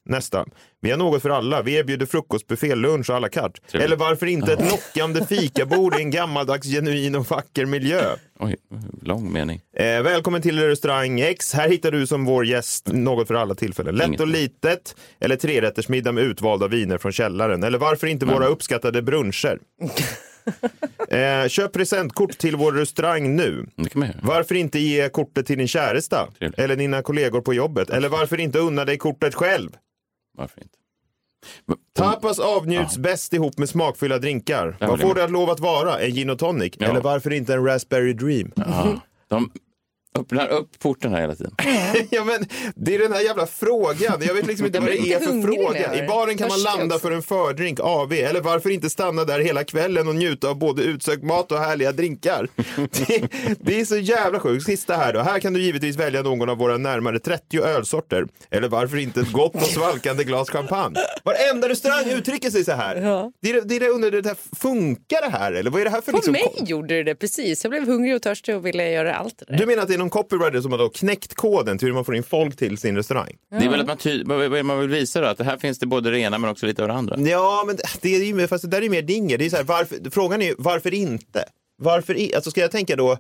Nästa. 0.09 0.45
Vi 0.81 0.91
har 0.91 0.99
något 0.99 1.23
för 1.23 1.31
alla. 1.31 1.63
Vi 1.63 1.75
erbjuder 1.75 2.07
frukostbuffé, 2.07 2.75
lunch 2.75 3.11
och 3.11 3.17
à 3.17 3.19
la 3.19 3.29
carte. 3.29 3.61
Trevligt. 3.61 3.87
Eller 3.87 3.97
varför 3.97 4.27
inte 4.27 4.53
ett 4.53 4.71
lockande 4.71 5.27
fikabord 5.27 5.99
i 5.99 6.03
en 6.03 6.11
gammaldags, 6.19 6.67
genuin 6.67 7.15
och 7.15 7.27
vacker 7.31 7.67
miljö? 7.67 8.03
Oj, 8.39 8.57
lång 9.03 9.33
mening. 9.33 9.61
Eh, 9.77 9.85
välkommen 10.03 10.43
till 10.43 10.61
restaurang 10.61 11.21
X. 11.21 11.55
Här 11.55 11.69
hittar 11.69 11.91
du 11.91 12.07
som 12.07 12.25
vår 12.25 12.47
gäst 12.47 12.89
något 12.93 13.29
för 13.29 13.35
alla 13.35 13.55
tillfällen. 13.55 13.95
Lätt 13.97 14.07
Inget. 14.07 14.21
och 14.21 14.29
litet 14.29 14.97
eller 15.21 15.37
trerättersmiddag 15.37 16.13
med 16.13 16.25
utvalda 16.25 16.69
viner 16.69 16.99
från 16.99 17.13
källaren. 17.13 17.63
Eller 17.63 17.79
varför 17.79 18.07
inte 18.07 18.27
våra 18.27 18.47
uppskattade 18.47 19.03
bruncher? 19.03 19.59
Eh, 21.11 21.49
köp 21.49 21.73
presentkort 21.73 22.39
till 22.39 22.57
vår 22.57 22.73
restaurang 22.73 23.37
nu. 23.37 23.67
Göra. 23.77 24.09
Varför 24.23 24.55
inte 24.55 24.79
ge 24.79 25.09
kortet 25.09 25.47
till 25.47 25.59
din 25.59 25.69
käresta? 25.69 26.29
Trevligt. 26.39 26.59
Eller 26.59 26.77
dina 26.77 27.03
kollegor 27.03 27.41
på 27.41 27.55
jobbet? 27.55 27.91
Eller 27.91 28.09
varför 28.09 28.41
inte 28.41 28.59
unna 28.59 28.85
dig 28.85 28.99
kortet 28.99 29.35
själv? 29.35 29.71
Varför 30.39 30.63
inte? 30.63 30.75
Tapas 31.95 32.39
avnjuts 32.39 32.99
bäst 32.99 33.33
ihop 33.33 33.59
med 33.59 33.69
smakfulla 33.69 34.19
drinkar. 34.19 34.77
Ja, 34.81 34.87
Vad 34.87 35.01
får 35.01 35.15
det 35.15 35.25
att 35.25 35.31
lov 35.31 35.51
att 35.51 35.61
vara? 35.61 36.01
En 36.01 36.11
gin 36.15 36.31
och 36.31 36.39
tonic? 36.39 36.73
Ja. 36.79 36.87
Eller 36.87 37.01
varför 37.01 37.33
inte 37.33 37.55
en 37.55 37.65
raspberry 37.65 38.13
dream? 38.13 38.53
Ja. 38.57 39.01
De 39.29 39.51
öppnar 40.19 40.49
upp 40.49 40.79
porten 40.79 41.13
här 41.13 41.21
hela 41.21 41.35
tiden. 41.35 41.55
ja, 42.11 42.25
men 42.25 42.47
det 42.75 42.95
är 42.95 42.99
den 42.99 43.13
här 43.13 43.21
jävla 43.21 43.47
frågan. 43.47 44.19
Jag 44.21 44.35
vet 44.35 44.47
liksom 44.47 44.67
inte 44.67 44.81
vad 44.81 44.89
det 44.89 45.13
är 45.13 45.19
för 45.19 45.43
fråga. 45.43 46.05
I 46.05 46.07
baren 46.07 46.37
kan 46.37 46.49
man 46.49 46.63
landa 46.63 46.99
för 46.99 47.11
en 47.11 47.23
fördrink, 47.23 47.81
AV. 47.81 48.13
Eller 48.13 48.41
varför 48.41 48.71
inte 48.71 48.91
stanna 48.91 49.25
där 49.25 49.41
hela 49.41 49.65
kvällen 49.65 50.09
och 50.09 50.15
njuta 50.15 50.49
av 50.49 50.59
både 50.59 50.83
utsökt 50.83 51.23
mat 51.23 51.53
och 51.53 51.59
härliga 51.59 51.93
drinkar? 51.93 52.49
Det, 53.09 53.29
det 53.61 53.81
är 53.81 53.85
så 53.85 53.97
jävla 53.97 54.41
sjukt. 54.41 54.65
Sista 54.65 54.97
här 54.97 55.13
då. 55.13 55.21
Här 55.21 55.39
kan 55.39 55.53
du 55.53 55.63
givetvis 55.63 55.97
välja 55.97 56.23
någon 56.23 56.49
av 56.49 56.59
våra 56.59 56.77
närmare 56.77 57.19
30 57.19 57.63
ölsorter. 57.63 58.27
Eller 58.51 58.69
varför 58.69 58.97
inte 58.97 59.21
ett 59.21 59.33
gott 59.33 59.55
och 59.55 59.63
svalkande 59.63 60.25
glas 60.25 60.51
champagne? 60.51 60.97
Varenda 61.25 61.69
restaurang 61.69 62.11
uttrycker 62.11 62.51
sig 62.51 62.65
så 62.65 62.73
här. 62.73 62.97
Ja. 62.97 63.33
Det 63.43 63.51
är 63.51 63.61
det, 63.61 63.77
är 63.77 63.81
det, 63.81 63.89
under 63.89 64.11
det 64.11 64.29
här, 64.29 64.37
funkar 64.61 65.21
det 65.21 65.39
här? 65.39 65.53
Eller 65.53 65.71
vad 65.71 65.81
är 65.81 65.85
det 65.85 65.91
här 65.91 66.01
för 66.01 66.13
På 66.13 66.17
liksom... 66.17 66.33
mig 66.33 66.53
gjorde 66.57 66.95
det 66.95 67.03
det 67.03 67.15
precis. 67.15 67.65
Jag 67.65 67.71
blev 67.71 67.87
hungrig 67.87 68.15
och 68.17 68.23
törstig 68.23 68.57
och 68.57 68.67
ville 68.67 68.91
göra 68.91 69.15
allt 69.15 69.39
det 69.39 69.45
där. 69.49 69.59
Du 69.59 69.67
menar 69.67 69.83
att 69.83 69.89
det 69.89 69.95
är 69.95 69.99
någon 69.99 70.08
copywriter 70.11 70.61
som 70.61 70.71
har 70.73 70.79
då 70.79 70.89
knäckt 70.89 71.35
koden 71.35 71.79
till 71.79 71.89
hur 71.89 71.95
man 71.95 72.05
får 72.05 72.17
in 72.17 72.23
folk 72.23 72.57
till 72.57 72.79
sin 72.79 72.97
restaurang? 72.97 73.37
Det 73.51 73.57
är 73.57 73.69
väl 73.71 73.81
att 73.81 73.87
man, 73.87 73.97
ty- 73.97 74.25
vad 74.25 74.65
man 74.65 74.81
vill 74.81 74.89
visa 74.89 75.21
då? 75.21 75.27
Att 75.27 75.39
det 75.39 75.45
här 75.45 75.57
finns 75.57 75.79
det 75.79 75.87
både 75.87 76.11
det 76.11 76.19
ena 76.19 76.39
men 76.39 76.51
också 76.51 76.67
lite 76.67 76.83
av 76.83 76.89
det 76.89 76.95
andra. 76.95 77.19
Ja, 77.19 77.65
men 77.67 77.77
det 78.01 78.17
är 78.17 78.25
ju, 78.25 78.47
fast 78.49 78.63
det 78.65 78.71
där 78.71 78.83
är 78.83 78.89
mer 78.91 79.03
dinger. 79.03 79.39
Det 79.39 79.47
är 79.47 79.51
så 79.51 79.57
här, 79.57 79.65
varför, 79.65 79.97
frågan 80.11 80.43
är 80.43 80.47
ju 80.47 80.55
varför 80.59 80.95
inte? 80.95 81.45
Varför 81.83 82.17
i, 82.17 82.35
alltså 82.35 82.51
ska 82.51 82.61
jag 82.61 82.71
tänka 82.71 82.97
då, 82.97 83.19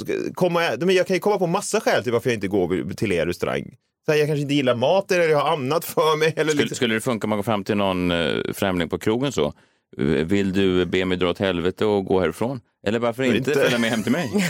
ska- 0.00 0.32
komma, 0.34 0.60
men 0.80 0.94
jag 0.94 1.06
kan 1.06 1.14
ju 1.16 1.20
komma 1.20 1.38
på 1.38 1.46
massa 1.46 1.80
skäl 1.80 2.02
till 2.02 2.12
varför 2.12 2.30
jag 2.30 2.34
inte 2.36 2.48
går 2.48 2.94
till 2.94 3.12
er 3.12 3.26
restaurang. 3.26 3.76
Så 4.06 4.12
här, 4.12 4.18
jag 4.18 4.28
kanske 4.28 4.42
inte 4.42 4.54
gillar 4.54 4.74
maten 4.74 5.20
eller 5.20 5.28
jag 5.30 5.38
har 5.40 5.52
annat 5.52 5.84
för 5.84 6.16
mig. 6.18 6.32
Eller 6.36 6.44
Skulle, 6.50 6.62
liksom. 6.62 6.76
skulle 6.76 6.94
det 6.94 7.00
funka 7.00 7.24
om 7.26 7.28
man 7.28 7.38
går 7.38 7.42
fram 7.42 7.64
till 7.64 7.76
någon 7.76 8.10
eh, 8.10 8.36
främling 8.54 8.88
på 8.88 8.98
krogen 8.98 9.32
så? 9.32 9.52
Vill 10.24 10.52
du 10.52 10.84
be 10.86 11.04
mig 11.04 11.18
dra 11.18 11.30
åt 11.30 11.38
helvete 11.38 11.84
och 11.84 12.04
gå 12.04 12.20
härifrån? 12.20 12.60
Eller 12.86 12.98
varför 12.98 13.22
inte, 13.22 13.38
Inte. 13.38 13.52
följa 13.52 13.78
med 13.78 13.90
hem 13.90 14.02
till 14.02 14.12
mig? 14.12 14.30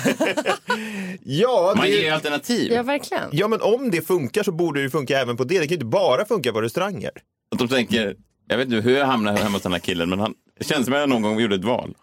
ja, 1.25 1.72
Man 1.76 1.84
det, 1.87 1.90
ger 1.92 2.02
ju 2.02 2.08
alternativ. 2.08 2.72
Ja, 2.72 2.82
verkligen. 2.82 3.28
ja, 3.32 3.49
men 3.49 3.60
om 3.60 3.90
det 3.90 4.06
funkar 4.06 4.42
så 4.42 4.52
borde 4.52 4.82
det 4.82 4.90
funka 4.90 5.18
även 5.20 5.37
på 5.37 5.44
det. 5.44 5.54
Det 5.54 5.60
kan 5.60 5.68
ju 5.68 5.75
inte 5.75 5.87
bara 5.87 6.25
funka 6.25 6.52
på 6.52 6.60
restauranger. 6.62 7.10
Att 7.52 7.58
de 7.58 7.68
tänker, 7.68 8.16
jag 8.49 8.56
vet 8.56 8.66
inte 8.72 8.88
hur 8.88 8.96
jag 8.99 9.06
hamnade 9.06 9.38
hemma 9.38 9.50
hos 9.56 9.62
den 9.62 9.72
här 9.72 9.78
killen, 9.80 10.08
men 10.10 10.20
han 10.20 10.34
det 10.58 10.64
känns 10.64 10.84
som 10.84 10.94
att 10.94 11.00
jag 11.00 11.08
någon 11.08 11.22
gång 11.22 11.40
gjorde 11.40 11.54
ett 11.54 11.64
val. 11.64 11.94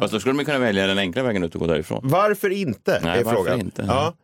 Fast 0.00 0.12
då 0.12 0.20
skulle 0.20 0.34
man 0.34 0.44
kunna 0.44 0.58
välja 0.58 0.86
den 0.86 0.98
enkla 0.98 1.22
vägen 1.22 1.42
ut 1.44 1.54
och 1.54 1.60
gå 1.60 1.66
därifrån. 1.66 2.00
Varför 2.04 2.50
inte? 2.50 3.00
Nej, 3.02 3.20
är 3.20 3.24
varför 3.24 3.36
frågan. 3.36 3.60
inte? 3.60 3.84
Ja. 3.88 4.14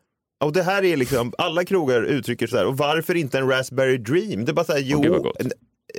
Och 0.45 0.53
det 0.53 0.63
här 0.63 0.85
är 0.85 0.97
liksom, 0.97 1.33
alla 1.39 1.65
krogar 1.65 2.03
uttrycker 2.03 2.47
så 2.47 2.57
här, 2.57 2.67
och 2.67 2.77
varför 2.79 3.15
inte 3.15 3.39
en 3.39 3.49
Raspberry 3.51 3.99
Dream? 3.99 4.45
Det 4.45 4.53
är 4.53 4.55
bara 4.55 4.65
så 4.65 4.73
här, 4.73 4.81
jo. 4.81 5.33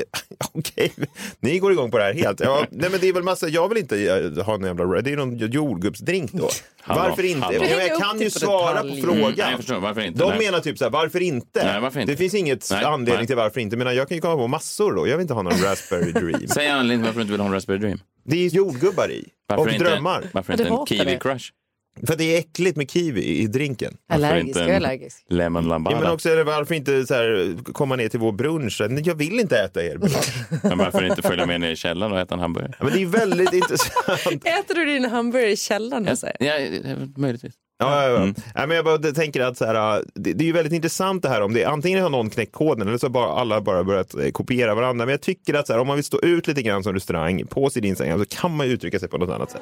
Okej, 0.54 0.92
ni 1.40 1.60
går 1.60 1.72
igång 1.72 1.92
på 1.92 1.98
det 1.98 2.04
här 2.04 2.14
helt. 2.14 2.40
Ja, 2.40 2.66
nej, 2.72 2.90
men 2.90 3.00
det 3.00 3.10
är 3.10 3.14
väl 3.14 3.24
massa, 3.24 3.48
jag 3.48 3.70
vill 3.70 3.78
inte 3.78 4.32
eh, 4.38 4.46
ha 4.46 4.56
en 4.56 4.64
jävla, 4.64 5.02
det 5.02 5.12
är 5.12 5.18
någon 5.18 5.38
jordgubbsdrink 5.38 6.32
då. 6.32 6.50
Hallå, 6.82 7.02
varför 7.02 7.24
inte? 7.24 7.46
hallå. 7.46 7.58
Jag 7.62 7.80
Häng 7.80 8.00
kan 8.00 8.20
ju 8.20 8.30
svara 8.30 8.82
på 8.82 8.96
frågan. 9.04 9.18
Mm, 9.18 9.34
nej, 9.38 9.50
jag 9.50 9.58
förstår. 9.58 9.80
Varför 9.80 10.02
inte? 10.02 10.20
De 10.20 10.30
Nej. 10.30 10.40
menar 10.40 10.60
typ 10.60 10.78
så 10.78 10.84
här, 10.84 10.92
varför 10.92 11.20
inte? 11.20 11.66
Nej, 11.66 11.82
varför 11.82 12.00
inte? 12.00 12.14
Det 12.14 12.18
finns 12.18 12.34
inget 12.34 12.68
Nej, 12.72 12.84
anledning 12.84 13.18
nej. 13.18 13.28
till 13.28 13.36
varför 13.36 13.60
inte. 13.60 13.78
Men 13.78 13.96
jag 13.96 14.08
kan 14.08 14.18
ju 14.18 14.22
komma 14.22 14.36
på 14.36 14.48
massor 14.48 14.94
då. 14.94 15.08
Jag 15.08 15.18
vill 15.18 15.22
inte 15.22 15.34
ha 15.34 15.42
någon 15.42 15.54
Raspberry 15.64 16.12
Dream. 16.12 16.48
Säg 16.48 16.68
anledningen 16.68 17.06
varför 17.06 17.20
du 17.20 17.22
inte 17.22 17.32
vill 17.32 17.40
ha 17.42 17.48
en 17.48 17.54
Raspberry 17.54 17.80
Dream. 17.80 18.00
Det 18.24 18.46
är 18.46 18.50
jordgubbar 18.50 19.12
i. 19.12 19.30
Varför 19.48 19.64
och 19.64 19.72
inte, 19.72 19.84
drömmar. 19.84 20.24
Varför 20.34 20.54
inte 20.54 20.66
en 20.66 20.86
Kiwi 20.86 21.06
det. 21.06 21.20
Crush? 21.20 21.52
För 22.08 22.16
det 22.16 22.36
är 22.36 22.40
äckligt 22.40 22.78
med 22.78 22.92
kiwi 22.92 23.24
i 23.24 23.48
drinken. 23.48 23.98
Allergisk, 24.10 24.48
inte 24.48 24.60
jag 24.60 24.70
är 24.70 24.74
en 24.74 24.86
allergisk. 24.86 25.26
Lemon 25.30 25.68
lambada? 25.68 25.96
Ja, 25.96 26.02
men 26.02 26.12
också 26.12 26.30
är 26.30 26.36
det 26.36 26.44
varför 26.44 26.76
inte 26.76 27.06
så 27.06 27.14
här, 27.14 27.58
komma 27.74 27.96
ner 27.96 28.10
till 28.10 28.20
vår 28.20 28.32
brunch? 28.32 28.82
Jag 29.04 29.16
vill 29.16 29.40
inte 29.40 29.60
äta 29.60 29.84
er 29.84 29.98
brunch. 29.98 30.34
Men 30.64 30.78
varför 30.78 31.04
inte 31.04 31.22
följa 31.22 31.46
med 31.46 31.62
ner 31.62 31.72
i 31.72 31.76
källaren 31.76 32.12
och 32.12 32.20
äta 32.20 32.34
en 32.34 32.40
hamburgare? 32.40 32.74
Ja, 32.80 32.86
men 32.86 32.94
det 32.94 33.02
är 33.02 33.06
väldigt 33.06 33.54
intressant. 33.62 34.46
Äter 34.46 34.76
du 34.76 34.86
din 34.86 35.06
hamburgare 35.06 35.52
i 35.52 35.58
källaren? 35.58 36.08
Ja, 36.22 36.32
ja, 36.40 36.96
möjligtvis. 37.16 37.54
Ja, 37.78 38.04
ja, 38.04 38.10
ja. 38.10 38.18
Mm. 38.18 38.36
Nej, 38.56 38.68
men 38.68 38.76
jag 38.76 38.86
bara 38.86 38.98
tänker 38.98 39.42
att 39.42 39.58
så 39.58 39.66
här, 39.66 40.04
det, 40.16 40.34
det 40.34 40.44
är 40.44 40.46
ju 40.46 40.52
väldigt 40.52 40.74
intressant 40.74 41.24
det 41.24 41.30
här 41.30 41.42
om 41.42 41.54
det 41.54 41.66
antingen 41.66 42.04
har 42.04 42.10
någon 42.10 42.30
knäckt 42.30 42.52
koden 42.52 42.88
eller 42.88 42.98
så 42.98 43.06
har 43.06 43.12
bara 43.12 43.32
alla 43.32 43.62
bara 43.62 43.84
börjat 43.84 44.16
eh, 44.16 44.32
kopiera 44.32 44.76
varandra. 44.76 45.06
Men 45.06 45.14
jag 45.14 45.22
tycker 45.22 45.54
att 45.54 45.68
så 45.68 45.74
här, 45.74 45.80
om 45.80 45.88
man 45.88 45.96
vill 45.96 46.06
stå 46.06 46.20
ut 46.22 46.48
lite 46.48 46.62
grann 46.62 46.84
som 46.84 46.94
restaurang 46.94 47.46
på 47.48 47.70
sin 47.70 47.84
Instagram 47.84 48.20
så 48.20 48.26
kan 48.26 48.56
man 48.56 48.68
ju 48.68 48.74
uttrycka 48.74 49.00
sig 49.00 49.10
på 49.10 49.18
något 49.18 49.30
annat 49.30 49.52
sätt. 49.52 49.62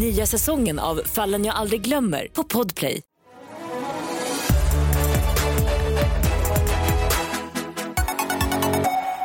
Nya 0.00 0.26
säsongen 0.26 0.78
av 0.78 1.00
Fallen 1.04 1.44
jag 1.44 1.54
aldrig 1.54 1.80
glömmer 1.80 2.28
på 2.32 2.44
Podplay. 2.44 3.02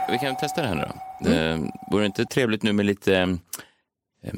Vi 0.10 0.18
kan 0.18 0.38
testa 0.38 0.62
det 0.62 0.68
här 0.68 0.76
nu 0.76 0.86
då. 1.22 1.30
Mm. 1.30 1.70
Vore 1.92 2.04
det 2.04 2.06
inte 2.06 2.26
trevligt 2.26 2.64
nu 2.64 2.74
med 2.74 2.86
lite 2.86 3.16
eh, 4.24 4.34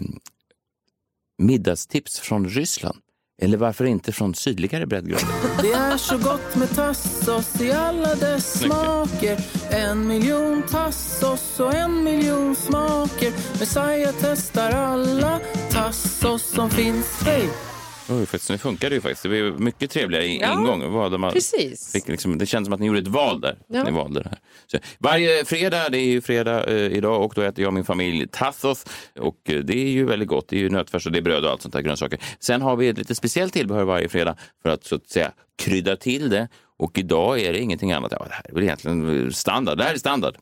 middagstips 1.38 2.20
från 2.20 2.50
Ryssland? 2.50 3.03
Eller 3.44 3.58
varför 3.58 3.86
inte 3.86 4.12
från 4.12 4.36
sydligare 4.36 4.86
breddgrader? 4.86 5.28
Det 5.62 5.72
är 5.72 5.98
så 5.98 6.18
gott 6.18 6.56
med 6.56 6.76
tassos 6.76 7.62
i 7.62 7.72
alla 7.72 8.16
dess 8.16 8.60
smaker 8.60 9.40
En 9.70 10.08
miljon 10.08 10.64
tassos 10.72 11.60
och 11.60 11.74
en 11.74 12.04
miljon 12.04 12.56
smaker 12.56 13.60
Messiah 13.60 14.14
testar 14.22 14.72
alla 14.72 15.40
tassos 15.72 16.44
som 16.44 16.70
finns 16.70 17.22
Hej! 17.26 17.73
Oj, 18.10 18.26
faktiskt, 18.26 18.48
det 18.48 18.58
funkade 18.58 18.96
ju 18.96 19.02
faktiskt. 19.02 19.24
Det 19.24 19.30
blev 19.30 19.60
mycket 19.60 19.92
trevligare 19.92 20.26
i 20.26 20.40
Ja, 20.42 20.54
ingång. 20.54 20.92
Vad 20.92 21.12
de 21.12 21.30
precis. 21.34 21.92
Fick 21.92 22.08
liksom, 22.08 22.38
det 22.38 22.46
känns 22.46 22.66
som 22.66 22.74
att 22.74 22.80
ni 22.80 22.86
gjorde 22.86 23.00
ett 23.00 23.08
val 23.08 23.42
där. 23.42 23.58
Ja. 23.68 23.84
Ni 23.84 23.92
valde 23.92 24.24
det 24.24 24.30
här. 24.30 24.40
Så, 24.68 24.78
varje 25.00 25.46
fredag, 25.46 25.90
det 25.90 25.98
är 25.98 26.06
ju 26.06 26.22
fredag 26.22 26.64
eh, 26.64 26.98
idag 26.98 27.22
och 27.22 27.34
då 27.36 27.42
äter 27.42 27.62
jag 27.62 27.68
och 27.68 27.74
min 27.74 27.86
familj 27.86 28.28
tassos. 28.28 28.86
Och 29.20 29.50
eh, 29.50 29.60
det 29.60 29.78
är 29.78 29.90
ju 29.90 30.06
väldigt 30.06 30.28
gott. 30.28 30.48
Det 30.50 30.56
är 30.56 30.60
ju 30.60 30.70
nötfärs 30.70 31.06
och 31.06 31.12
det 31.12 31.20
är 31.20 31.22
bröd 31.22 31.46
och 31.46 31.52
allt 31.52 31.62
sånt 31.62 31.74
där 31.74 31.82
grönsaker. 31.82 32.20
Sen 32.40 32.62
har 32.62 32.76
vi 32.76 32.88
ett 32.88 32.98
lite 32.98 33.16
speciellt 33.16 33.54
tillbehör 33.54 33.84
varje 33.84 34.10
fredag 34.10 34.36
för 34.64 34.70
att 34.70 34.86
så 34.86 34.96
att 34.96 35.10
säga 35.10 35.32
krydda 35.58 35.96
till 35.96 36.30
det. 36.30 36.48
Och 36.78 36.98
idag 37.00 37.40
är 37.40 37.54
det 37.54 37.60
ingenting 37.60 37.92
annat. 37.92 38.12
Ja, 38.12 38.26
det 38.30 38.34
här 38.34 38.46
är 38.50 38.54
väl 38.54 38.64
egentligen 38.64 39.34
standard. 39.34 39.78
Det 39.78 39.84
här 39.84 39.94
är 39.94 39.98
standard. 39.98 40.36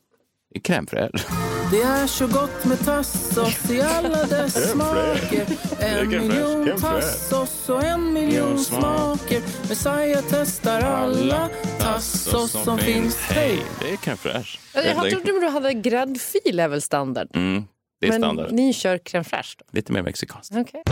Det 0.53 0.59
är 0.59 0.61
crème 0.73 0.87
fraîche. 0.87 1.23
Det 1.71 1.81
är 1.81 2.07
så 2.07 2.27
gott 2.27 2.65
med 2.65 2.85
tassos 2.85 3.71
i 3.71 3.81
alla 3.81 4.23
dess 4.29 4.71
smaker 4.71 5.45
En 5.79 6.09
miljon 6.09 6.81
tassos 6.81 7.69
och 7.69 7.83
en 7.83 8.13
miljon 8.13 8.59
smaker 8.59 9.41
Messiah 9.69 10.23
testar 10.29 10.81
alla 10.81 11.49
tassos 11.79 12.51
som 12.63 12.77
finns 12.77 13.17
Hej! 13.17 13.59
Det 13.79 13.89
är 13.91 13.97
crème 13.97 14.17
fraîche. 14.17 14.59
Jag 14.73 15.09
trodde 15.09 15.39
du 15.39 15.47
hade 15.47 15.73
gräddfil 15.73 16.59
är 16.59 16.67
väl 16.67 16.81
standard? 16.81 17.27
Mm, 17.33 17.63
det 18.01 18.07
är 18.07 18.11
Men 18.11 18.21
standard. 18.21 18.51
ni 18.51 18.73
kör 18.73 18.97
crème 18.97 19.23
fraîche 19.23 19.55
då? 19.59 19.65
Lite 19.71 19.91
mer 19.91 20.01
mexikanskt. 20.01 20.55
Okej. 20.55 20.83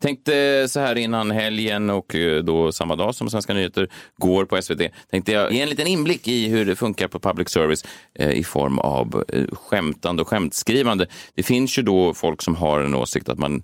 Tänkte 0.00 0.66
så 0.68 0.80
här 0.80 0.98
innan 0.98 1.30
helgen 1.30 1.90
och 1.90 2.14
eh, 2.14 2.42
då 2.42 2.72
samma 2.72 2.96
dag 2.96 3.14
som 3.14 3.30
Svenska 3.30 3.54
nyheter 3.54 3.88
går 4.16 4.44
på 4.44 4.62
SVT. 4.62 4.80
Tänkte 5.10 5.32
jag 5.32 5.52
ge 5.52 5.60
en 5.60 5.68
liten 5.68 5.86
inblick 5.86 6.28
i 6.28 6.48
hur 6.48 6.64
det 6.64 6.76
funkar 6.76 7.08
på 7.08 7.20
public 7.20 7.48
service 7.48 7.84
eh, 8.14 8.30
i 8.30 8.44
form 8.44 8.78
av 8.78 9.24
eh, 9.28 9.44
skämtande 9.52 10.22
och 10.22 10.28
skämtskrivande. 10.28 11.06
Det 11.34 11.42
finns 11.42 11.78
ju 11.78 11.82
då 11.82 12.14
folk 12.14 12.42
som 12.42 12.56
har 12.56 12.80
en 12.80 12.94
åsikt 12.94 13.28
att 13.28 13.38
man 13.38 13.62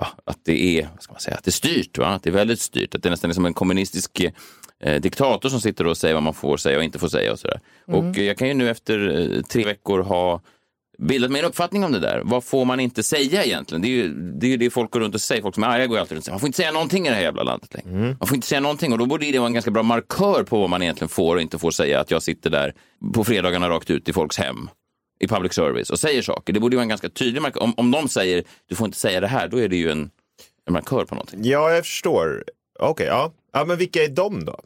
Ja, 0.00 0.06
att 0.24 0.38
det 0.44 0.78
är, 0.78 0.88
vad 0.94 1.02
ska 1.02 1.12
man 1.12 1.20
säga, 1.20 1.36
att 1.36 1.44
det 1.44 1.48
är 1.48 1.52
styrt, 1.52 1.98
va? 1.98 2.06
att 2.06 2.22
det 2.22 2.30
är 2.30 2.34
väldigt 2.34 2.60
styrt, 2.60 2.94
att 2.94 3.02
det 3.02 3.10
nästan 3.10 3.30
är 3.30 3.34
som 3.34 3.46
en 3.46 3.54
kommunistisk 3.54 4.20
eh, 4.80 5.00
diktator 5.00 5.48
som 5.48 5.60
sitter 5.60 5.86
och 5.86 5.96
säger 5.96 6.14
vad 6.14 6.22
man 6.22 6.34
får 6.34 6.56
säga 6.56 6.78
och 6.78 6.84
inte 6.84 6.98
får 6.98 7.08
säga 7.08 7.32
och 7.32 7.38
sådär. 7.38 7.60
Och 7.86 8.18
eh, 8.18 8.24
jag 8.24 8.38
kan 8.38 8.48
ju 8.48 8.54
nu 8.54 8.70
efter 8.70 9.42
tre 9.48 9.64
veckor 9.64 9.98
ha 10.02 10.40
bildat 11.02 11.30
mig 11.30 11.40
en 11.40 11.46
uppfattning 11.46 11.84
om 11.84 11.92
det 11.92 11.98
där. 11.98 12.20
Vad 12.24 12.44
får 12.44 12.64
man 12.64 12.80
inte 12.80 13.02
säga 13.02 13.44
egentligen? 13.44 13.82
Det 13.82 13.88
är 13.88 13.90
ju 13.90 14.14
det, 14.14 14.46
är 14.46 14.50
ju 14.50 14.56
det 14.56 14.70
folk 14.70 14.90
går 14.90 15.00
runt 15.00 15.14
och 15.14 15.20
säger. 15.20 15.42
Folk 15.42 15.54
som 15.54 15.64
är 15.64 15.68
arga 15.68 15.86
går 15.86 15.98
alltid 15.98 16.12
runt 16.12 16.20
och 16.20 16.24
säger 16.24 16.34
man 16.34 16.40
får 16.40 16.46
inte 16.46 16.56
säga 16.56 16.72
någonting 16.72 17.06
i 17.06 17.08
det 17.08 17.14
här 17.14 17.22
jävla 17.22 17.42
landet 17.42 17.74
längre. 17.74 18.16
Man 18.18 18.28
får 18.28 18.34
inte 18.34 18.46
säga 18.46 18.60
någonting 18.60 18.92
och 18.92 18.98
då 18.98 19.06
borde 19.06 19.30
det 19.32 19.38
vara 19.38 19.46
en 19.46 19.52
ganska 19.52 19.70
bra 19.70 19.82
markör 19.82 20.42
på 20.42 20.60
vad 20.60 20.70
man 20.70 20.82
egentligen 20.82 21.08
får 21.08 21.36
och 21.36 21.42
inte 21.42 21.58
får 21.58 21.70
säga. 21.70 22.00
Att 22.00 22.10
jag 22.10 22.22
sitter 22.22 22.50
där 22.50 22.74
på 23.14 23.24
fredagarna 23.24 23.68
rakt 23.68 23.90
ut 23.90 24.08
i 24.08 24.12
folks 24.12 24.38
hem 24.38 24.70
i 25.20 25.28
public 25.28 25.52
service 25.52 25.90
och 25.90 25.98
säger 25.98 26.22
saker. 26.22 26.52
Det 26.52 26.60
borde 26.60 26.76
vara 26.76 26.82
en 26.82 26.88
ganska 26.88 27.08
tydlig 27.08 27.42
markör. 27.42 27.62
Om, 27.62 27.74
om 27.76 27.90
de 27.90 28.08
säger 28.08 28.44
du 28.66 28.74
får 28.74 28.86
inte 28.86 28.98
säga 28.98 29.20
det 29.20 29.26
här, 29.26 29.48
då 29.48 29.60
är 29.60 29.68
det 29.68 29.76
ju 29.76 29.90
en, 29.90 30.10
en 30.66 30.72
markör 30.72 31.04
på 31.04 31.14
någonting. 31.14 31.40
Ja, 31.42 31.72
jag 31.72 31.84
förstår. 31.84 32.44
Okej, 32.78 33.06
ja. 33.06 33.32
ja. 33.52 33.64
Men 33.64 33.78
vilka 33.78 34.04
är 34.04 34.08
de 34.08 34.44
då? 34.44 34.60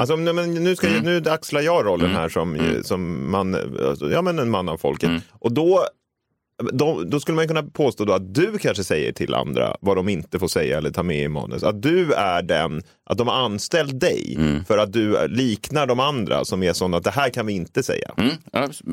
Alltså, 0.00 0.16
men 0.16 0.54
nu, 0.54 0.76
ska, 0.76 0.86
Mm. 0.88 1.02
nu 1.02 1.30
axlar 1.30 1.60
jag 1.60 1.86
rollen 1.86 2.10
här 2.10 2.28
som, 2.28 2.58
som 2.84 3.30
man, 3.30 3.54
alltså, 3.88 4.10
ja, 4.10 4.22
men 4.22 4.38
en 4.38 4.50
man 4.50 4.68
av 4.68 4.76
folket. 4.76 5.08
Mm. 5.08 5.20
Och 5.32 5.52
då, 5.52 5.84
då, 6.72 7.02
då 7.06 7.20
skulle 7.20 7.36
man 7.36 7.48
kunna 7.48 7.62
påstå 7.62 8.12
att 8.12 8.34
du 8.34 8.58
kanske 8.58 8.84
säger 8.84 9.12
till 9.12 9.34
andra 9.34 9.76
vad 9.80 9.96
de 9.96 10.08
inte 10.08 10.38
får 10.38 10.48
säga 10.48 10.78
eller 10.78 10.90
ta 10.90 11.02
med 11.02 11.22
i 11.22 11.28
manus. 11.28 11.62
Att 11.62 11.82
du 11.82 12.12
är 12.12 12.42
den, 12.42 12.82
att 13.06 13.18
de 13.18 13.28
har 13.28 13.34
anställt 13.34 14.00
dig 14.00 14.34
Mm. 14.38 14.64
för 14.64 14.78
att 14.78 14.92
du 14.92 15.28
liknar 15.28 15.86
de 15.86 16.00
andra 16.00 16.44
som 16.44 16.62
är 16.62 16.72
sådana 16.72 16.96
att 16.96 17.04
det 17.04 17.10
här 17.10 17.30
kan 17.30 17.46
vi 17.46 17.52
inte 17.52 17.82
säga. 17.82 18.14
Mm, 18.16 18.32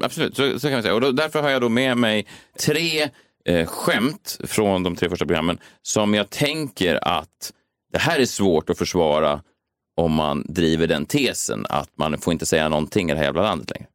absolut, 0.04 0.36
så, 0.36 0.60
så 0.60 0.68
kan 0.68 0.74
man 0.74 0.82
säga. 0.82 0.94
Och 0.96 1.02
då, 1.02 1.12
därför 1.12 1.42
har 1.42 1.50
jag 1.50 1.62
då 1.62 1.70
med 1.70 1.98
mig 1.98 2.28
tre 2.60 3.10
eh, 3.46 3.66
skämt 3.68 4.40
från 4.44 4.84
de 4.84 4.96
tre 4.96 5.10
första 5.10 5.26
programmen 5.26 5.58
som 5.82 6.14
jag 6.14 6.30
tänker 6.30 7.08
att 7.08 7.52
det 7.94 8.00
här 8.00 8.20
är 8.20 8.26
svårt 8.26 8.70
att 8.70 8.78
försvara 8.78 9.42
om 9.98 10.14
man 10.14 10.46
driver 10.50 10.88
den 10.88 11.06
tesen 11.06 11.66
att 11.70 11.90
man 11.96 12.18
får 12.18 12.34
inte 12.34 12.46
säga 12.46 12.70
någonting 12.70 13.10
i 13.10 13.14
det 13.14 13.18
här 13.18 13.26
jävla 13.26 13.42
landet 13.42 13.70
längre. 13.70 13.88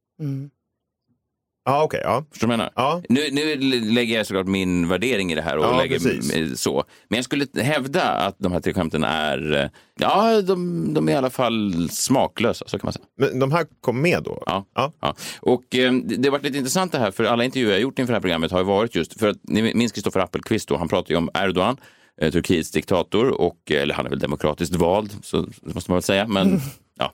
Ja, 1.68 1.82
okej. 1.84 2.00
ja. 2.04 2.24
Förstår 2.30 2.46
du 2.46 2.50
vad 2.50 2.52
jag 2.54 2.58
menar? 2.58 2.72
Ja. 2.76 3.02
Nu, 3.08 3.28
nu 3.32 3.56
lägger 3.80 4.16
jag 4.16 4.26
såklart 4.26 4.46
min 4.46 4.88
värdering 4.88 5.32
i 5.32 5.34
det 5.34 5.42
här 5.42 5.58
och 5.58 5.64
Ja, 5.64 5.78
lägger 5.78 5.98
precis. 5.98 6.60
så. 6.60 6.84
Men 7.08 7.16
jag 7.16 7.24
skulle 7.24 7.46
hävda 7.62 8.02
att 8.02 8.36
de 8.38 8.52
här 8.52 8.60
tre 8.60 8.74
skämten 8.74 9.04
är, 9.04 9.70
ja, 9.98 10.42
de, 10.42 10.94
de 10.94 11.08
är 11.08 11.12
i 11.12 11.14
alla 11.14 11.30
fall 11.30 11.88
smaklösa, 11.90 12.64
så 12.68 12.78
kan 12.78 12.86
man 12.86 12.92
säga. 12.92 13.04
Men 13.18 13.38
de 13.38 13.52
här 13.52 13.66
kom 13.80 14.02
med 14.02 14.22
då? 14.22 14.42
Ja. 14.46 14.64
Ja. 14.74 14.92
Ja. 15.00 15.14
Och 15.40 15.74
eh, 15.74 15.92
det 15.92 16.28
har 16.28 16.30
varit 16.32 16.44
lite 16.44 16.58
intressant 16.58 16.92
det 16.92 16.98
här, 16.98 17.10
för 17.10 17.24
alla 17.24 17.44
intervjuer 17.44 17.70
jag 17.72 17.80
gjort 17.80 17.98
inför 17.98 18.12
det 18.12 18.16
här 18.16 18.20
programmet 18.22 18.50
har 18.50 18.58
ju 18.58 18.64
varit 18.64 18.94
just 18.94 19.18
för 19.20 19.28
att 19.28 19.38
ni 19.42 19.74
minns 19.74 19.92
Kristoffer 19.92 20.20
Appelqvist 20.20 20.68
då, 20.68 20.76
han 20.76 20.88
pratar 20.88 21.10
ju 21.10 21.16
om 21.16 21.30
Erdogan, 21.34 21.76
Eh, 22.20 22.30
Turkiets 22.32 22.70
diktator, 22.70 23.40
och, 23.40 23.70
eh, 23.70 23.82
eller 23.82 23.94
han 23.94 24.06
är 24.06 24.10
väl 24.10 24.18
demokratiskt 24.18 24.74
vald, 24.76 25.10
så 25.22 25.40
det 25.40 25.74
måste 25.74 25.90
man 25.90 25.96
väl 25.96 26.02
säga, 26.02 26.26
men 26.26 26.60
ja, 26.98 27.12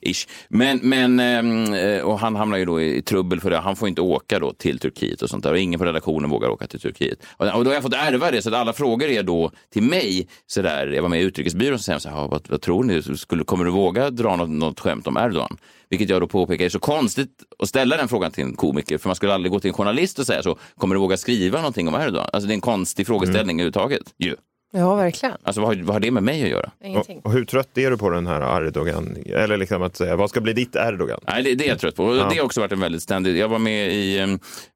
ish. 0.00 0.28
Men, 0.48 0.80
men 0.82 1.20
ehm, 1.20 1.74
eh, 1.74 2.02
och 2.02 2.18
han 2.18 2.36
hamnar 2.36 2.58
ju 2.58 2.64
då 2.64 2.80
i, 2.80 3.02
trubbel 3.02 3.40
för 3.40 3.50
det, 3.50 3.58
han 3.58 3.76
får 3.76 3.88
inte 3.88 4.00
åka 4.00 4.38
då 4.38 4.52
till 4.52 4.78
Turkiet 4.78 5.22
och 5.22 5.30
sånt 5.30 5.44
där, 5.44 5.52
och 5.52 5.58
ingen 5.58 5.78
på 5.80 5.86
redaktionen 5.86 6.30
vågar 6.30 6.48
åka 6.48 6.66
till 6.66 6.80
Turkiet. 6.80 7.18
Och, 7.36 7.46
och 7.46 7.64
då 7.64 7.70
har 7.70 7.74
jag 7.74 7.82
fått 7.82 7.94
ärva 7.94 8.30
det, 8.30 8.42
så 8.42 8.48
att 8.48 8.54
alla 8.54 8.72
frågor 8.72 9.08
är 9.08 9.22
då 9.22 9.50
till 9.72 9.82
mig, 9.82 10.28
så 10.46 10.62
där, 10.62 10.86
jag 10.86 11.02
var 11.02 11.08
med 11.08 11.20
i 11.20 11.24
Utrikesbyrån, 11.24 11.78
så 11.78 11.82
säger 11.82 11.96
de 11.98 12.00
så 12.00 12.08
här, 12.08 12.16
"Ja, 12.16 12.26
vad, 12.26 12.46
vad 12.48 12.60
tror 12.60 12.84
ni, 12.84 13.02
Skulle, 13.02 13.44
kommer 13.44 13.64
du 13.64 13.70
våga 13.70 14.10
dra 14.10 14.36
något, 14.36 14.48
något 14.48 14.80
skämt 14.80 15.06
om 15.06 15.16
Erdogan? 15.16 15.56
Vilket 15.90 16.08
jag 16.08 16.20
då 16.22 16.26
påpekar 16.28 16.64
är 16.64 16.68
så 16.68 16.78
konstigt 16.78 17.30
att 17.58 17.68
ställa 17.68 17.96
den 17.96 18.08
frågan 18.08 18.30
till 18.30 18.44
en 18.44 18.54
komiker, 18.54 18.98
för 18.98 19.08
man 19.08 19.16
skulle 19.16 19.34
aldrig 19.34 19.52
gå 19.52 19.60
till 19.60 19.68
en 19.68 19.74
journalist 19.74 20.18
och 20.18 20.26
säga 20.26 20.42
så, 20.42 20.58
kommer 20.76 20.94
du 20.94 21.00
våga 21.00 21.16
skriva 21.16 21.58
någonting 21.58 21.88
om 21.88 21.94
Erdogan? 21.94 22.28
Alltså 22.32 22.46
det 22.46 22.52
är 22.52 22.54
en 22.54 22.60
konstig 22.60 23.06
frågeställning 23.06 23.56
överhuvudtaget. 23.56 24.14
Ju. 24.18 24.36
Ja, 24.76 24.94
verkligen. 24.94 25.36
Alltså 25.42 25.60
vad 25.60 25.76
har, 25.76 25.82
vad 25.82 25.94
har 25.94 26.00
det 26.00 26.10
med 26.10 26.22
mig 26.22 26.42
att 26.42 26.48
göra? 26.48 26.70
Ingenting. 26.84 27.18
Och, 27.18 27.26
och 27.26 27.32
hur 27.32 27.44
trött 27.44 27.78
är 27.78 27.90
du 27.90 27.96
på 27.98 28.10
den 28.10 28.26
här 28.26 28.66
Erdogan? 28.66 29.16
Eller 29.26 29.56
liksom 29.56 29.82
att 29.82 29.96
säga, 29.96 30.16
vad 30.16 30.30
ska 30.30 30.40
bli 30.40 30.52
ditt 30.52 30.76
Erdogan? 30.76 31.20
Nej, 31.26 31.42
det, 31.42 31.54
det 31.54 31.64
är 31.64 31.68
jag 31.68 31.78
trött 31.78 31.96
på. 31.96 32.04
Och 32.04 32.16
Det 32.16 32.36
har 32.36 32.44
också 32.44 32.60
varit 32.60 32.72
en 32.72 32.80
väldigt 32.80 33.02
ständig... 33.02 33.36
Jag 33.36 33.48
var 33.48 33.58
med 33.58 33.92
i 33.92 34.18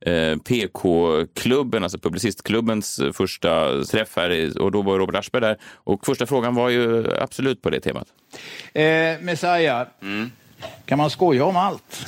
eh, 0.00 0.36
PK-klubben, 0.36 1.82
alltså 1.82 1.98
Publicistklubbens 1.98 2.98
eh, 2.98 3.12
första 3.12 3.82
träff 3.84 4.16
här 4.16 4.58
och 4.62 4.72
då 4.72 4.82
var 4.82 4.98
Robert 4.98 5.16
Aschberg 5.16 5.40
där. 5.40 5.56
Och 5.74 6.06
första 6.06 6.26
frågan 6.26 6.54
var 6.54 6.68
ju 6.68 7.06
absolut 7.20 7.62
på 7.62 7.70
det 7.70 7.80
temat. 7.80 8.06
Eh, 8.72 8.82
Messiah, 9.20 9.86
kan 10.84 10.98
man 10.98 11.10
skoja 11.10 11.44
om 11.44 11.56
allt? 11.56 12.06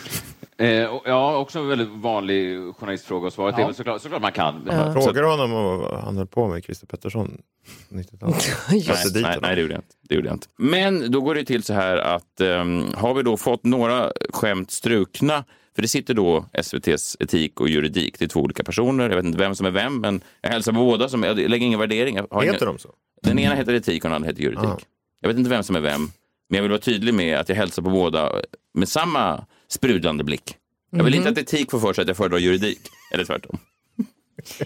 Eh, 0.61 0.68
ja, 1.05 1.37
också 1.37 1.59
en 1.59 1.68
väldigt 1.68 1.88
vanlig 1.88 2.59
journalistfråga 2.75 3.27
och 3.27 3.33
svaret 3.33 3.55
Ja. 3.59 3.68
är 3.68 3.73
såklart, 3.73 4.03
såklart 4.03 4.23
man 4.23 4.33
kan. 4.33 4.62
Frågar 4.92 5.23
du 5.23 5.29
honom 5.29 5.51
vad 5.53 6.01
han 6.01 6.16
höll 6.16 6.27
på 6.27 6.49
med, 6.49 6.64
Christer 6.64 6.87
Pettersson? 6.87 7.42
90-talet? 7.88 8.42
Satte 8.42 9.09
dit 9.09 9.23
Nej, 9.23 9.25
honom. 9.25 9.38
nej, 9.42 9.55
det 9.55 9.61
gjorde 9.62 9.75
jag 9.75 9.79
inte. 9.79 9.94
Det 10.09 10.14
gjorde 10.14 10.29
jag 10.29 10.35
inte. 10.35 10.46
Men 10.59 11.11
då 11.11 11.20
går 11.20 11.35
det 11.35 11.44
till 11.44 11.62
så 11.62 11.73
här 11.73 11.96
att 11.96 12.40
um, 12.40 12.85
har 12.94 13.14
vi 13.14 13.23
då 13.23 13.37
fått 13.37 13.64
några 13.64 14.12
skämt 14.33 14.70
strukna, 14.70 15.44
för 15.75 15.83
det 15.83 15.88
sitter 15.88 16.14
då 16.14 16.44
SVTs 16.53 17.16
etik 17.20 17.61
och 17.61 17.68
juridik, 17.68 18.18
det 18.18 18.25
är 18.25 18.29
två 18.29 18.40
olika 18.40 18.64
personer, 18.64 19.09
jag 19.11 19.16
vet 19.16 19.25
inte 19.25 19.38
vem 19.38 19.55
som 19.55 19.66
är 19.66 19.70
vem, 19.70 20.01
men 20.01 20.20
jag 20.40 20.51
hälsar 20.51 20.73
på 20.73 20.79
båda, 20.79 21.09
som, 21.09 21.23
jag 21.23 21.38
lägger 21.38 21.66
ingen 21.66 21.81
värdering. 21.81 22.16
Jag 22.16 22.27
har 22.31 22.42
Heter 22.42 22.57
ingen, 22.57 22.75
de 22.75 22.79
så? 22.79 22.88
Den 23.23 23.38
ena 23.38 23.55
heter 23.55 23.75
etik 23.75 24.05
och 24.05 24.11
den 24.11 24.16
andra 24.16 24.29
heter 24.29 24.42
juridik. 24.42 24.64
Ah. 24.64 24.79
Jag 25.20 25.29
vet 25.29 25.38
inte 25.38 25.51
vem 25.51 25.62
som 25.62 25.77
är 25.77 25.81
vem, 25.81 26.11
men 26.50 26.56
jag 26.56 26.62
vill 26.62 26.70
vara 26.70 26.80
tydlig 26.80 27.14
med 27.14 27.38
att 27.38 27.48
jag 27.48 27.56
hälsar 27.56 27.82
på 27.82 27.90
båda 27.90 28.32
med 28.74 28.88
samma 28.88 29.44
sprudlande 29.68 30.24
blick. 30.24 30.56
Jag 30.90 31.04
vill 31.04 31.14
inte 31.14 31.28
att 31.28 31.38
etik 31.38 31.70
får 31.70 31.80
för 31.80 31.92
sig 31.92 32.02
att 32.02 32.08
jag 32.08 32.16
föredrar 32.16 32.38
juridik, 32.38 32.80
eller 33.14 33.24
tvärtom. 33.24 33.58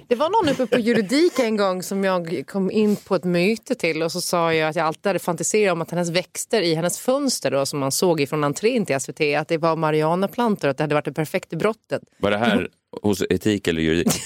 Det 0.09 0.15
var 0.15 0.31
någon 0.31 0.53
uppe 0.53 0.67
på 0.77 0.81
juridik 0.81 1.39
en 1.39 1.57
gång 1.57 1.83
som 1.83 2.05
jag 2.05 2.45
kom 2.47 2.71
in 2.71 2.97
på 2.97 3.15
ett 3.15 3.25
möte 3.25 3.75
till 3.75 4.03
och 4.03 4.13
så 4.13 4.21
sa 4.21 4.55
jag 4.55 4.69
att 4.69 4.77
jag 4.77 4.87
alltid 4.87 5.07
hade 5.07 5.19
fantiserat 5.19 5.73
om 5.73 5.83
att 5.83 5.91
hennes 5.91 6.11
växter 6.11 6.63
i 6.63 6.75
hennes 6.75 6.99
fönster 6.99 7.51
då, 7.51 7.67
som 7.67 7.79
man 7.79 7.93
såg 7.93 8.21
ifrån 8.21 8.45
entrén 8.45 8.87
till 8.87 9.01
SVT, 9.01 9.21
att 9.39 9.49
det 9.49 9.59
var 9.59 9.77
marijuanaplantor 9.77 10.69
och 10.69 10.71
att 10.71 10.77
det 10.77 10.85
hade 10.85 10.95
varit 10.95 11.05
det 11.05 11.13
perfekta 11.13 11.57
brottet. 11.57 12.03
Var 12.19 12.31
det 12.31 12.39
här 12.39 12.69
hos 13.03 13.23
etik 13.31 13.69
eller 13.69 13.83
juridik? 13.83 14.13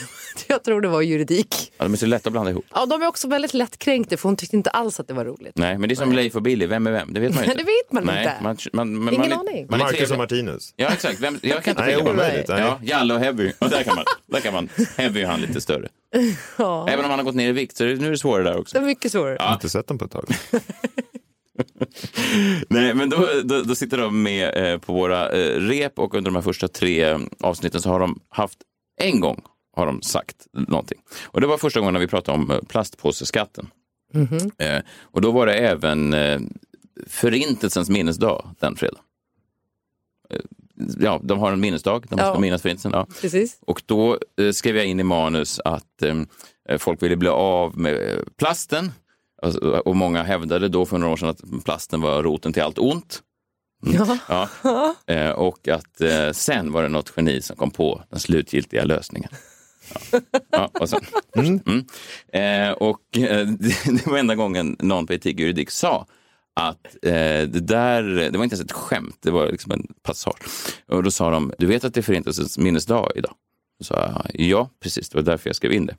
Jag 0.49 0.65
tror 0.65 0.81
det 0.81 0.89
var 0.89 1.03
juridik. 1.03 1.73
Ja, 1.79 1.85
de 1.85 1.93
är 1.93 1.97
så 1.97 2.07
lätta 2.07 2.29
att 2.29 2.33
blanda 2.33 2.51
ihop. 2.51 2.65
Ja, 2.75 2.87
de 2.87 3.03
är 3.03 3.07
också 3.07 3.29
väldigt 3.29 3.55
lättkränkta 3.55 4.17
för 4.17 4.29
hon 4.29 4.37
tyckte 4.37 4.57
inte 4.57 4.71
alls 4.71 5.01
att 5.01 5.09
det 5.09 5.15
var 5.15 5.25
roligt. 5.25 5.53
Nej, 5.55 5.79
men 5.79 5.89
det 5.89 5.93
är 5.93 5.97
som 5.97 6.13
Leif 6.13 6.37
och 6.37 6.43
Billy, 6.43 6.67
vem 6.67 6.87
är 6.87 6.91
vem? 6.93 7.13
Det 7.13 7.21
vet 7.21 7.35
man 7.35 7.45
ju 7.45 7.51
inte. 7.51 7.63
det 7.63 7.67
vet 7.67 7.93
man 7.93 8.05
Nej, 8.05 8.19
inte. 8.25 8.37
Man, 8.43 8.57
man, 8.73 8.95
man, 9.05 9.15
Ingen 9.15 9.29
man 9.31 9.39
aning. 9.39 9.67
Man 9.71 9.79
Marcus 9.79 10.11
och 10.11 10.19
Martinus? 10.19 10.73
Ja, 10.77 10.89
exakt. 10.93 11.21
Vem, 11.21 11.39
jag 11.43 11.65
kan 11.65 11.71
inte 11.73 11.83
Nej, 11.85 11.95
tänka 11.95 12.05
mig. 12.05 12.13
omöjligt. 12.13 12.49
Nej. 12.49 12.61
Ja, 12.61 12.79
Jalle 12.83 13.15
och 13.15 13.21
Heavy. 13.21 13.53
Och 13.59 13.71
där 13.71 13.83
kan 13.83 13.95
man. 13.97 14.05
Där 14.27 14.41
kan 14.41 14.55
man. 14.55 14.69
Heavy 14.97 15.21
är 15.23 15.27
han 15.27 15.41
lite 15.41 15.61
större. 15.61 15.89
Ja, 16.59 16.89
Även 16.89 17.05
om 17.05 17.11
han 17.11 17.19
har 17.19 17.25
gått 17.25 17.35
ner 17.35 17.49
i 17.49 17.53
vikt, 17.53 17.77
så 17.77 17.85
är 17.85 17.89
det, 17.89 17.95
nu 17.97 18.07
är 18.07 18.11
det 18.11 18.19
svårare 18.19 18.45
där 18.45 18.53
det 18.53 18.59
också. 18.59 18.77
är 18.79 18.83
mycket 18.83 19.13
svårare. 19.13 19.37
Jag 19.41 19.47
har 19.47 19.55
inte 19.55 19.69
sett 19.69 19.87
dem 19.87 19.99
på 19.99 20.05
ett 20.05 20.11
tag. 20.11 20.25
Nej, 22.69 22.95
men 22.95 23.11
då, 23.11 23.29
då, 23.45 23.63
då 23.63 23.75
sitter 23.75 23.99
de 23.99 24.23
med 24.23 24.73
eh, 24.73 24.79
på 24.79 24.93
våra 24.93 25.31
eh, 25.31 25.61
rep 25.61 25.99
och 25.99 26.15
under 26.15 26.31
de 26.31 26.35
här 26.35 26.43
första 26.43 26.69
tre 26.69 27.05
eh, 27.05 27.19
avsnitten 27.41 27.81
så 27.81 27.91
har 27.91 28.01
de 28.01 28.21
haft 28.29 28.59
en 29.01 29.21
gång 29.21 29.43
har 29.77 29.87
de 29.87 30.03
sagt 30.03 30.37
någonting. 30.53 30.99
Och 31.25 31.41
det 31.41 31.47
var 31.47 31.59
första 31.59 31.81
gången 31.81 31.93
när 31.95 32.01
vi 32.01 32.07
pratade 32.07 32.39
om 32.39 32.51
eh, 32.51 32.59
plastpåseskatten. 32.69 33.71
Eh, 34.59 34.83
och 35.03 35.21
då 35.21 35.31
var 35.31 35.47
det 35.47 35.55
även 35.55 36.15
eh, 36.15 36.41
Förintelsens 37.07 37.89
minnesdag 37.91 38.55
den 38.61 38.77
fredagen. 38.77 39.03
Eh, 40.31 40.41
ja, 41.01 41.21
de 41.25 41.39
har 41.39 41.53
en 41.53 41.61
minnesdag, 41.61 42.05
de 42.09 42.15
måste 42.15 42.27
Ja. 42.27 42.39
minnas 42.41 42.63
Förintelsen. 42.63 42.93
Ja. 42.95 43.07
Precis. 43.21 43.59
Och 43.67 43.83
då 43.87 44.19
skrev 44.53 44.77
jag 44.77 44.87
in 44.87 45.01
i 45.01 45.03
manus 45.03 45.61
att 45.65 46.03
folk 46.79 47.03
ville 47.03 47.17
bli 47.17 47.29
av 47.29 47.79
med 47.79 48.25
plasten. 48.37 48.93
Alltså, 49.43 49.61
och 49.61 49.97
många 49.97 50.23
hävdade 50.23 50.69
då 50.69 50.87
för 50.87 50.99
några 50.99 51.13
år 51.13 51.17
sedan 51.17 51.29
att 51.29 51.65
plasten 51.65 52.01
var 52.01 52.23
roten 52.23 52.53
till 52.53 52.63
allt 52.63 52.79
ont. 52.79 53.23
Ja. 53.87 54.19
Ja. 54.29 54.95
Eh, 55.15 55.31
och 55.31 55.69
att 55.69 56.01
eh, 56.01 56.31
sen 56.33 56.73
var 56.73 56.83
det 56.83 56.89
något 56.89 57.13
geni 57.17 57.43
som 57.43 57.57
kom 57.57 57.71
på 57.71 58.03
den 58.11 58.21
slutgiltiga 58.21 58.85
lösningen. 58.85 59.31
Ja. 60.11 60.21
Ja, 60.51 60.71
och, 60.81 60.89
sen. 60.89 61.01
Mm. 61.37 61.85
Eh, 62.33 62.73
och 62.73 63.01
det, 63.13 63.45
det 63.85 64.07
var 64.07 64.19
enda 64.19 64.35
gången 64.35 64.77
någon 64.79 65.07
på 65.07 65.13
etik 65.13 65.35
och 65.35 65.41
juridik 65.41 65.71
sa 65.71 66.07
att 66.55 66.87
eh, 67.03 67.11
det 67.49 67.61
där, 67.61 68.03
det 68.03 68.39
var 68.39 68.45
inte 68.45 68.55
ens 68.57 68.65
ett 68.65 68.73
skämt, 68.73 69.19
det 69.21 69.31
var 69.31 69.47
liksom 69.47 69.73
en 69.73 69.87
passage. 70.03 70.43
Och 70.89 71.03
då 71.03 71.11
sa 71.11 71.31
de, 71.31 71.53
du 71.59 71.67
vet 71.67 71.85
att 71.85 71.95
det 71.95 72.01
är 72.01 72.03
Förintelsens 72.03 72.59
minnesdag 72.59 73.13
idag? 73.15 73.35
Då 73.79 73.85
sa 73.85 73.95
jag, 73.95 74.41
ja 74.41 74.71
precis, 74.81 75.09
det 75.09 75.19
var 75.19 75.23
därför 75.23 75.49
jag 75.49 75.57
skrev 75.57 75.73
in 75.73 75.87
det. 75.87 75.97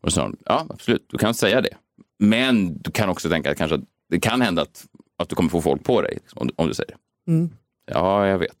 Och 0.00 0.08
då 0.08 0.10
sa 0.10 0.22
de, 0.22 0.36
ja 0.44 0.66
absolut, 0.70 1.06
du 1.08 1.18
kan 1.18 1.34
säga 1.34 1.60
det. 1.60 1.76
Men 2.22 2.82
du 2.82 2.90
kan 2.90 3.08
också 3.08 3.28
tänka 3.28 3.50
att 3.50 3.58
kanske 3.58 3.74
att 3.74 3.80
det 4.10 4.20
kan 4.20 4.40
hända 4.40 4.62
att, 4.62 4.84
att 5.18 5.28
du 5.28 5.34
kommer 5.36 5.50
få 5.50 5.60
folk 5.62 5.84
på 5.84 6.02
dig 6.02 6.14
liksom, 6.14 6.38
om, 6.40 6.46
du- 6.46 6.54
om 6.56 6.68
du 6.68 6.74
säger 6.74 6.90
det. 7.26 7.32
Mm. 7.32 7.50
Ja, 7.92 8.26
jag 8.26 8.38
vet. 8.38 8.56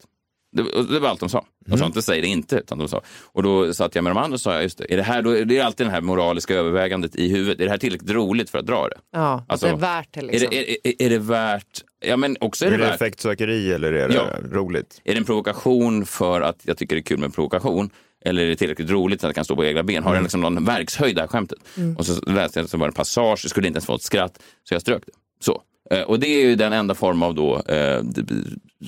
Det, 0.56 0.62
det 0.92 0.98
var 1.00 1.08
allt 1.08 1.20
de 1.20 1.28
sa. 1.28 1.44
De 1.66 1.78
sa 1.78 1.86
inte 1.86 2.02
säg 2.02 2.20
det 2.20 2.26
inte. 2.26 2.56
Utan 2.56 2.78
de 2.78 2.88
sa. 2.88 3.00
Och 3.22 3.42
då 3.42 3.74
satt 3.74 3.94
jag 3.94 4.04
med 4.04 4.10
de 4.10 4.18
andra 4.18 4.34
och 4.34 4.40
sa, 4.40 4.62
just 4.62 4.78
det, 4.78 4.92
är 4.92 4.96
det 4.96 5.02
här, 5.02 5.22
då, 5.22 5.30
det 5.44 5.58
är 5.58 5.64
alltid 5.64 5.86
det 5.86 5.90
här 5.90 6.00
moraliska 6.00 6.54
övervägandet 6.54 7.16
i 7.16 7.28
huvudet. 7.28 7.60
Är 7.60 7.64
det 7.64 7.70
här 7.70 7.78
tillräckligt 7.78 8.10
roligt 8.10 8.50
för 8.50 8.58
att 8.58 8.66
dra 8.66 8.88
det? 8.88 8.96
Ja, 9.12 9.44
Alltså, 9.48 9.66
det 9.66 9.72
är 9.72 9.76
värt 9.76 10.08
det 10.12 10.22
liksom. 10.22 10.46
Är, 10.46 10.50
det, 10.50 10.70
är, 10.72 10.76
är, 10.84 11.06
är 11.06 11.10
det 11.10 11.18
värt, 11.18 11.82
ja 12.04 12.16
men 12.16 12.36
också 12.40 12.64
är 12.64 12.66
Är 12.66 12.70
det 12.70 12.76
det 12.78 12.84
värt, 12.84 12.94
effektsökeri 12.94 13.72
eller 13.72 13.92
är 13.92 14.08
det 14.08 14.14
Ja. 14.14 14.38
roligt? 14.50 15.00
är 15.04 15.12
det 15.14 15.18
en 15.18 15.24
provokation 15.24 16.06
för 16.06 16.40
att 16.40 16.60
jag 16.62 16.76
tycker 16.78 16.96
det 16.96 17.00
är 17.00 17.02
kul 17.02 17.18
med 17.18 17.34
provokation? 17.34 17.90
Eller 18.24 18.42
är 18.42 18.48
det 18.48 18.56
tillräckligt 18.56 18.90
roligt 18.90 19.20
så 19.20 19.26
att 19.26 19.28
jag 19.28 19.34
kan 19.34 19.44
stå 19.44 19.56
på 19.56 19.64
egna 19.64 19.82
ben? 19.82 20.02
Har 20.02 20.14
den 20.14 20.22
liksom 20.22 20.40
någon 20.40 20.64
verkshöjd 20.64 21.16
det 21.16 21.20
här 21.20 21.28
skämtet? 21.28 21.58
Och 21.98 22.06
så 22.06 22.30
läste 22.30 22.58
jag 22.58 22.64
att 22.64 22.70
det 22.70 22.76
var 22.78 22.86
en 22.86 22.92
passage, 22.92 23.40
det 23.42 23.48
skulle 23.48 23.66
inte 23.66 23.76
ens 23.76 23.86
få 23.86 23.94
ett 23.94 24.02
skratt, 24.02 24.38
så 24.68 24.74
jag 24.74 24.80
strök 24.80 25.02
det. 25.06 25.12
Så. 25.44 25.62
Eh, 25.90 26.02
Och 26.02 26.20
det 26.20 26.26
är 26.26 26.46
ju 26.48 26.54
den 26.54 26.72
enda 26.72 26.94
form 26.94 27.22
av 27.22 27.34
då, 27.34 27.58
eh, 27.60 28.02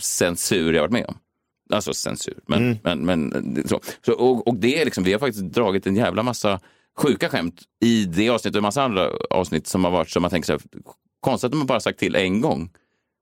censur 0.00 0.72
jag 0.72 0.80
varit 0.82 0.92
med 0.92 1.06
om. 1.08 1.18
Alltså 1.72 1.94
censur. 1.94 2.34
Men, 2.46 2.78
men, 2.82 2.98
men, 3.06 3.62
så. 3.68 3.80
Så, 4.06 4.12
och, 4.12 4.48
och 4.48 4.54
det 4.56 4.80
är 4.80 4.84
liksom, 4.84 5.04
vi 5.04 5.12
har 5.12 5.20
faktiskt 5.20 5.44
dragit 5.44 5.86
en 5.86 5.96
jävla 5.96 6.22
massa 6.22 6.60
sjuka 6.98 7.28
skämt 7.28 7.62
i 7.84 8.04
det 8.04 8.28
avsnittet 8.28 8.54
och 8.56 8.58
en 8.58 8.62
massa 8.62 8.82
andra 8.82 9.10
avsnitt 9.30 9.66
som 9.66 9.84
har 9.84 9.90
varit 9.90 10.10
som 10.10 10.22
man 10.22 10.30
tänker 10.30 10.46
så 10.46 10.52
här, 10.52 10.60
konstigt 11.20 11.48
att 11.52 11.54
man 11.58 11.66
bara 11.66 11.80
sagt 11.80 11.98
till 11.98 12.14
en 12.16 12.40
gång. 12.40 12.70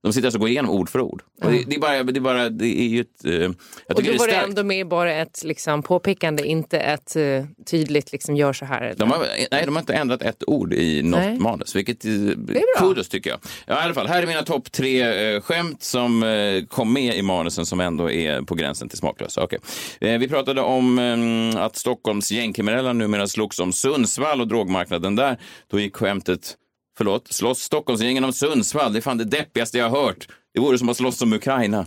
De 0.03 0.13
sitter 0.13 0.27
alltså 0.27 0.37
och 0.37 0.41
går 0.41 0.49
igenom 0.49 0.71
ord 0.71 0.89
för 0.89 1.01
ord. 1.01 1.23
Och 1.43 1.51
det, 1.51 1.65
det, 1.67 1.77
är 1.77 1.81
bara, 1.81 2.03
det, 2.03 2.19
är 2.19 2.21
bara, 2.21 2.49
det 2.49 2.81
är 2.81 2.89
ju 2.89 3.01
ett... 3.01 3.25
eh, 3.25 3.33
jag 3.33 3.49
Och 3.49 3.55
då 3.89 4.01
det 4.01 4.19
var 4.19 4.29
är 4.29 4.33
det 4.33 4.37
ändå 4.39 4.65
mer 4.65 4.85
bara 4.85 5.13
ett 5.13 5.45
liksom, 5.45 5.83
påpekande, 5.83 6.47
inte 6.47 6.79
ett 6.79 7.17
eh, 7.17 7.45
tydligt 7.67 8.13
liksom, 8.13 8.37
gör 8.37 8.53
så 8.53 8.65
här. 8.65 8.95
De 8.97 9.11
har, 9.11 9.19
nej, 9.51 9.63
de 9.65 9.75
har 9.75 9.81
inte 9.81 9.95
ändrat 9.95 10.23
ett 10.23 10.45
ord 10.47 10.73
i 10.73 11.03
något 11.03 11.21
Nej. 11.21 11.39
manus, 11.39 11.77
vilket 11.77 12.05
är 12.05 12.37
bra. 12.37 12.55
kudos 12.79 13.09
tycker 13.09 13.31
jag. 13.31 13.39
Ja, 13.67 13.81
I 13.81 13.85
alla 13.85 13.95
fall, 13.95 14.07
här 14.07 14.23
är 14.23 14.27
mina 14.27 14.43
topp 14.43 14.73
tre 14.73 15.35
eh, 15.35 15.41
skämt 15.41 15.83
som 15.83 16.23
eh, 16.23 16.65
kom 16.65 16.93
med 16.93 17.17
i 17.17 17.23
manusen 17.23 17.67
som 17.67 17.81
ändå 17.81 18.11
är 18.11 18.43
på 18.43 18.55
gränsen 18.55 18.89
till 18.89 18.99
smaklösa. 18.99 19.43
Okej. 19.43 19.59
Eh, 20.01 20.19
vi 20.19 20.29
pratade 20.29 20.61
om 20.61 20.99
eh, 20.99 21.63
att 21.63 21.77
Stockholms 21.77 22.33
gängkriminella 22.33 22.93
numera 22.93 23.27
slogs 23.27 23.59
om 23.59 23.73
Sundsvall 23.73 24.41
och 24.41 24.49
drogmarknaden 24.49 25.17
där. 25.17 25.39
Då 25.71 25.81
gick 25.81 25.97
skämtet 25.97 26.57
Förlåt, 26.97 27.33
slåss 27.33 27.59
Stockholmsgängen 27.63 28.25
om 28.25 28.33
Sundsvall? 28.33 28.93
Det 28.93 28.99
är 28.99 29.01
fan 29.01 29.19
det 29.19 29.25
deppigaste 29.25 29.79
jag 29.79 29.91
har 29.91 30.03
hört. 30.03 30.29
Det 30.55 30.61
vore 30.61 30.79
som 30.79 30.89
att 30.89 30.97
slåss 30.97 31.23
om 31.23 31.33
Ukraina. 31.33 31.87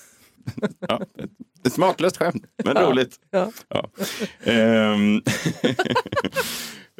ja, 0.88 1.00
ett, 1.64 1.72
smaklöst 1.72 2.16
skämt, 2.16 2.44
men 2.64 2.76
roligt. 2.76 3.16
Ja. 3.30 3.52
Ja. 3.68 3.90
Ehm, 4.44 5.22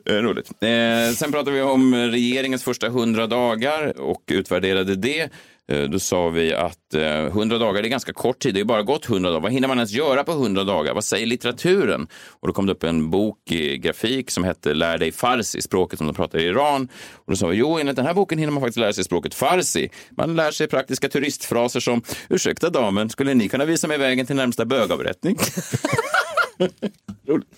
eh, 0.07 0.15
Roligt. 0.23 0.51
Eh, 0.61 1.15
sen 1.15 1.33
pratade 1.33 1.51
vi 1.51 1.63
om 1.63 1.95
regeringens 1.95 2.65
första 2.65 2.87
100 2.87 3.27
dagar 3.27 4.01
och 4.01 4.23
utvärderade 4.27 4.97
det. 4.97 5.31
Eh, 5.73 5.83
då 5.83 5.99
sa 5.99 6.29
vi 6.29 6.55
att 6.55 6.95
eh, 6.95 7.03
100 7.03 7.59
dagar 7.59 7.83
är 7.83 7.89
ganska 7.89 8.13
kort 8.13 8.39
tid. 8.39 8.55
Det 8.55 8.61
är 8.61 8.65
bara 8.65 8.83
gått 8.83 9.09
100 9.09 9.31
dagar. 9.31 9.41
Vad 9.41 9.53
hinner 9.53 9.69
man 9.69 9.79
ens 9.79 9.93
göra 9.93 10.25
på 10.25 10.33
100 10.33 10.65
dagar? 10.65 10.95
Vad 10.95 11.05
säger 11.05 11.27
litteraturen? 11.27 12.07
Och 12.31 12.49
då 12.49 12.55
kom 12.55 12.67
det 12.67 12.73
upp 12.73 12.85
en 12.85 13.11
bok 13.11 13.51
i 13.51 13.79
grafik 13.79 14.31
som 14.31 14.45
hette 14.45 14.75
Lär 14.75 14.99
dig 14.99 15.13
farsi, 15.13 15.63
språket 15.63 15.99
som 15.99 16.07
de 16.07 16.15
pratar 16.17 16.39
i 16.39 16.43
Iran. 16.43 16.89
Och 17.15 17.33
då 17.33 17.37
sa 17.37 17.47
vi, 17.47 17.57
jo, 17.57 17.79
enligt 17.79 17.97
den 17.97 18.07
här 18.07 18.15
boken 18.15 18.39
hinner 18.39 18.53
man 18.53 18.61
faktiskt 18.61 18.79
lära 18.79 18.93
sig 18.93 19.05
språket 19.05 19.35
farsi. 19.35 19.89
Man 20.11 20.37
lär 20.37 20.51
sig 20.51 20.69
praktiska 20.69 21.09
turistfraser 21.09 21.81
som, 21.81 22.03
ursäkta 22.29 22.71
damen, 22.71 23.11
skulle 23.11 23.35
ni 23.35 23.49
kunna 23.49 23.65
visa 23.65 23.89
mig 23.89 23.99
vägen 23.99 24.27
till 24.27 24.37
närmsta 24.37 24.65
bögavrättning? 24.65 25.37
Roligt. 27.27 27.49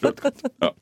Roligt. 0.00 0.20
Ja. 0.60 0.74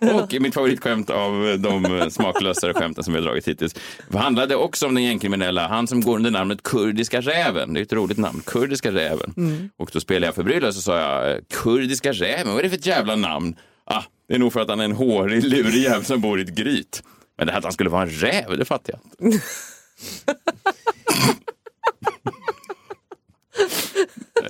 Och 0.00 0.34
mitt 0.40 0.54
favoritskämt 0.54 1.10
av 1.10 1.56
de 1.58 2.10
smaklösare 2.10 2.74
skämten 2.74 3.04
som 3.04 3.14
vi 3.14 3.20
har 3.20 3.26
dragit 3.26 3.48
hittills 3.48 3.74
handlade 4.12 4.56
också 4.56 4.86
om 4.86 4.94
den 4.94 5.04
gängkriminella, 5.04 5.68
han 5.68 5.86
som 5.86 6.00
går 6.00 6.16
under 6.16 6.30
namnet 6.30 6.62
Kurdiska 6.62 7.20
räven. 7.20 7.74
Det 7.74 7.80
är 7.80 7.82
ett 7.82 7.92
roligt 7.92 8.18
namn, 8.18 8.42
Kurdiska 8.46 8.92
räven. 8.92 9.34
Och 9.76 9.90
då 9.92 10.00
spelade 10.00 10.26
jag 10.26 10.34
förbryllad 10.34 10.74
så 10.74 10.80
sa 10.80 10.98
jag, 10.98 11.30
eh, 11.30 11.38
Kurdiska 11.62 12.12
räven, 12.12 12.48
vad 12.48 12.58
är 12.58 12.62
det 12.62 12.68
för 12.68 12.76
ett 12.76 12.86
jävla 12.86 13.16
namn? 13.16 13.56
Ah, 13.84 14.02
det 14.28 14.34
är 14.34 14.38
nog 14.38 14.52
för 14.52 14.60
att 14.60 14.68
han 14.68 14.80
är 14.80 14.84
en 14.84 14.92
hårig, 14.92 15.44
lurig 15.44 15.82
jävel 15.82 16.04
som 16.04 16.20
bor 16.20 16.38
i 16.38 16.42
ett 16.42 16.54
gryt. 16.54 17.02
Men 17.38 17.46
det 17.46 17.52
här 17.52 17.58
att 17.58 17.64
han 17.64 17.72
skulle 17.72 17.90
vara 17.90 18.02
en 18.02 18.10
räv, 18.10 18.58
det 18.58 18.64
fattar 18.64 18.94
jag 18.94 19.28
inte. 19.28 19.42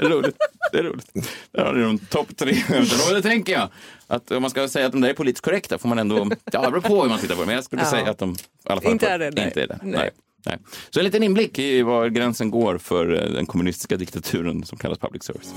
Roligt. 0.09 0.37
Det 0.73 0.79
är 0.79 0.83
roligt. 0.83 1.11
Där 1.53 1.65
har 1.65 1.73
ni 1.73 1.83
de 1.83 1.99
topp 1.99 2.37
tre 2.37 2.55
skämten. 2.55 2.99
Och 3.09 3.15
det 3.15 3.23
tänker 3.23 3.53
jag, 3.53 3.69
att 4.07 4.31
om 4.31 4.43
man 4.43 4.51
ska 4.51 4.69
säga 4.69 4.87
att 4.87 4.93
de 4.93 5.01
där 5.01 5.09
är 5.09 5.15
politiskt 5.15 5.45
korrekta 5.45 5.79
får 5.79 5.89
man 5.89 5.99
ändå, 5.99 6.31
ja 6.53 6.63
det 6.63 6.71
beror 6.71 6.81
på 6.81 7.03
hur 7.03 7.09
man 7.09 7.19
tittar 7.19 7.35
på 7.35 7.41
det, 7.41 7.47
men 7.47 7.55
jag 7.55 7.65
skulle 7.65 7.83
Ja. 7.83 7.91
säga 7.91 8.11
att 8.11 8.19
de 8.19 8.31
i 8.33 8.37
alla 8.65 8.81
fall 8.81 8.93
Inte 8.93 9.09
är 9.09 9.19
det, 9.19 9.31
nej. 9.31 9.45
Inte 9.45 9.63
är 9.63 9.67
det. 9.67 9.79
Nej. 9.83 9.93
Nej. 9.99 10.11
Nej. 10.47 10.59
Så 10.91 11.01
en 11.01 11.05
liten 11.05 11.23
inblick 11.23 11.59
i 11.59 11.83
var 11.83 12.09
gränsen 12.09 12.51
går 12.51 12.79
för 12.79 13.15
eh, 13.23 13.31
den 13.33 13.47
kommunistiska 13.47 13.97
diktaturen 13.97 14.65
som 14.65 14.79
kallas 14.79 14.99
public 14.99 15.23
service. 15.25 15.55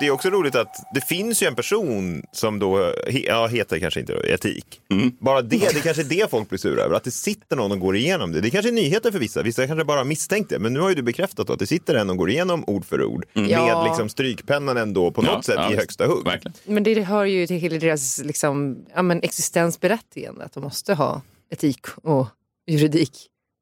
Det 0.00 0.06
är 0.06 0.10
också 0.10 0.30
roligt 0.30 0.54
att 0.54 0.76
det 0.94 1.00
finns 1.00 1.42
ju 1.42 1.46
en 1.46 1.54
person 1.54 2.22
som 2.32 2.58
då 2.58 2.92
ja, 3.26 3.46
heter 3.46 3.78
kanske 3.78 4.00
inte 4.00 4.12
då, 4.14 4.22
etik. 4.22 4.80
Bara 5.18 5.42
det, 5.42 5.58
det 5.74 5.80
kanske 5.80 6.02
är 6.02 6.08
det 6.08 6.30
folk 6.30 6.48
blir 6.48 6.58
sura 6.58 6.82
över, 6.82 6.96
att 6.96 7.04
det 7.04 7.10
sitter 7.10 7.56
någon 7.56 7.72
och 7.72 7.80
går 7.80 7.96
igenom 7.96 8.32
det. 8.32 8.40
Det 8.40 8.50
kanske 8.50 8.70
är 8.70 8.72
nyheter 8.72 9.12
för 9.12 9.18
vissa, 9.18 9.42
vissa 9.42 9.66
kanske 9.66 9.84
bara 9.84 10.04
misstänkt 10.04 10.50
det. 10.50 10.58
Men 10.58 10.72
nu 10.72 10.80
har 10.80 10.88
ju 10.88 10.94
du 10.94 11.02
bekräftat 11.02 11.50
att 11.50 11.58
det 11.58 11.66
sitter 11.66 11.94
en 11.94 12.10
och 12.10 12.16
går 12.16 12.30
igenom 12.30 12.64
ord 12.66 12.84
för 12.84 13.04
ord 13.04 13.26
med 13.32 13.50
Ja. 13.50 13.84
liksom 13.88 14.08
strykpennan 14.08 14.76
ändå 14.76 15.10
på 15.10 15.22
något 15.22 15.30
Ja, 15.32 15.42
sätt 15.42 15.54
ja, 15.58 15.72
i 15.72 15.76
högsta 15.76 16.06
hugg. 16.06 16.24
Verkligen. 16.24 16.54
Men 16.64 16.82
det 16.82 17.02
hör 17.02 17.24
ju 17.24 17.46
till 17.46 17.56
hela 17.60 17.78
deras 17.78 18.18
liksom, 18.24 18.84
ja, 18.94 19.02
men 19.02 19.22
existensberättigande, 19.22 20.44
att 20.44 20.52
de 20.52 20.62
måste 20.62 20.94
ha 20.94 21.22
etik 21.50 21.86
och 22.02 22.26
juridik. 22.66 23.12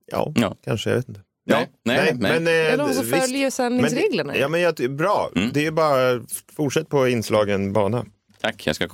Ja, 0.07 0.33
Ja. 0.37 0.57
kanske, 0.65 0.91
jag 0.91 0.97
vet 0.97 1.09
inte. 1.09 1.21
Nej, 1.47 1.71
nej, 1.85 2.13
nej. 2.19 2.41
Men, 2.41 2.47
eh, 2.47 2.73
Eller 2.73 2.87
visst. 2.89 3.11
följer 3.11 3.51
sändningsreglerna. 3.51 4.33
Men, 4.33 4.41
ja, 4.41 4.49
men 4.49 4.61
jag, 4.61 4.75
bra, 4.97 5.31
Mm. 5.37 5.51
det 5.55 5.67
är 5.67 5.71
bara 5.71 6.21
fortsätt 6.57 6.89
på 6.89 7.09
inslagen 7.09 7.73
bana. 7.73 8.05
Tack, 8.41 8.67
jag 8.67 8.77
ska 8.77 8.89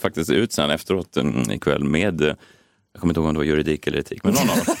faktiskt 0.00 0.30
ut 0.30 0.52
sen 0.52 0.70
efteråt 0.70 1.16
mm, 1.16 1.50
ikväll 1.50 1.84
med, 1.84 2.20
eh, 2.20 2.26
jag 2.92 3.00
kommer 3.00 3.10
inte 3.12 3.20
ihåg 3.20 3.28
om 3.28 3.34
det 3.34 3.38
var 3.38 3.44
juridik 3.44 3.86
eller 3.86 3.98
etik, 3.98 4.24
men 4.24 4.32
någon 4.34 4.50
av 4.50 4.56
dem. 4.56 4.74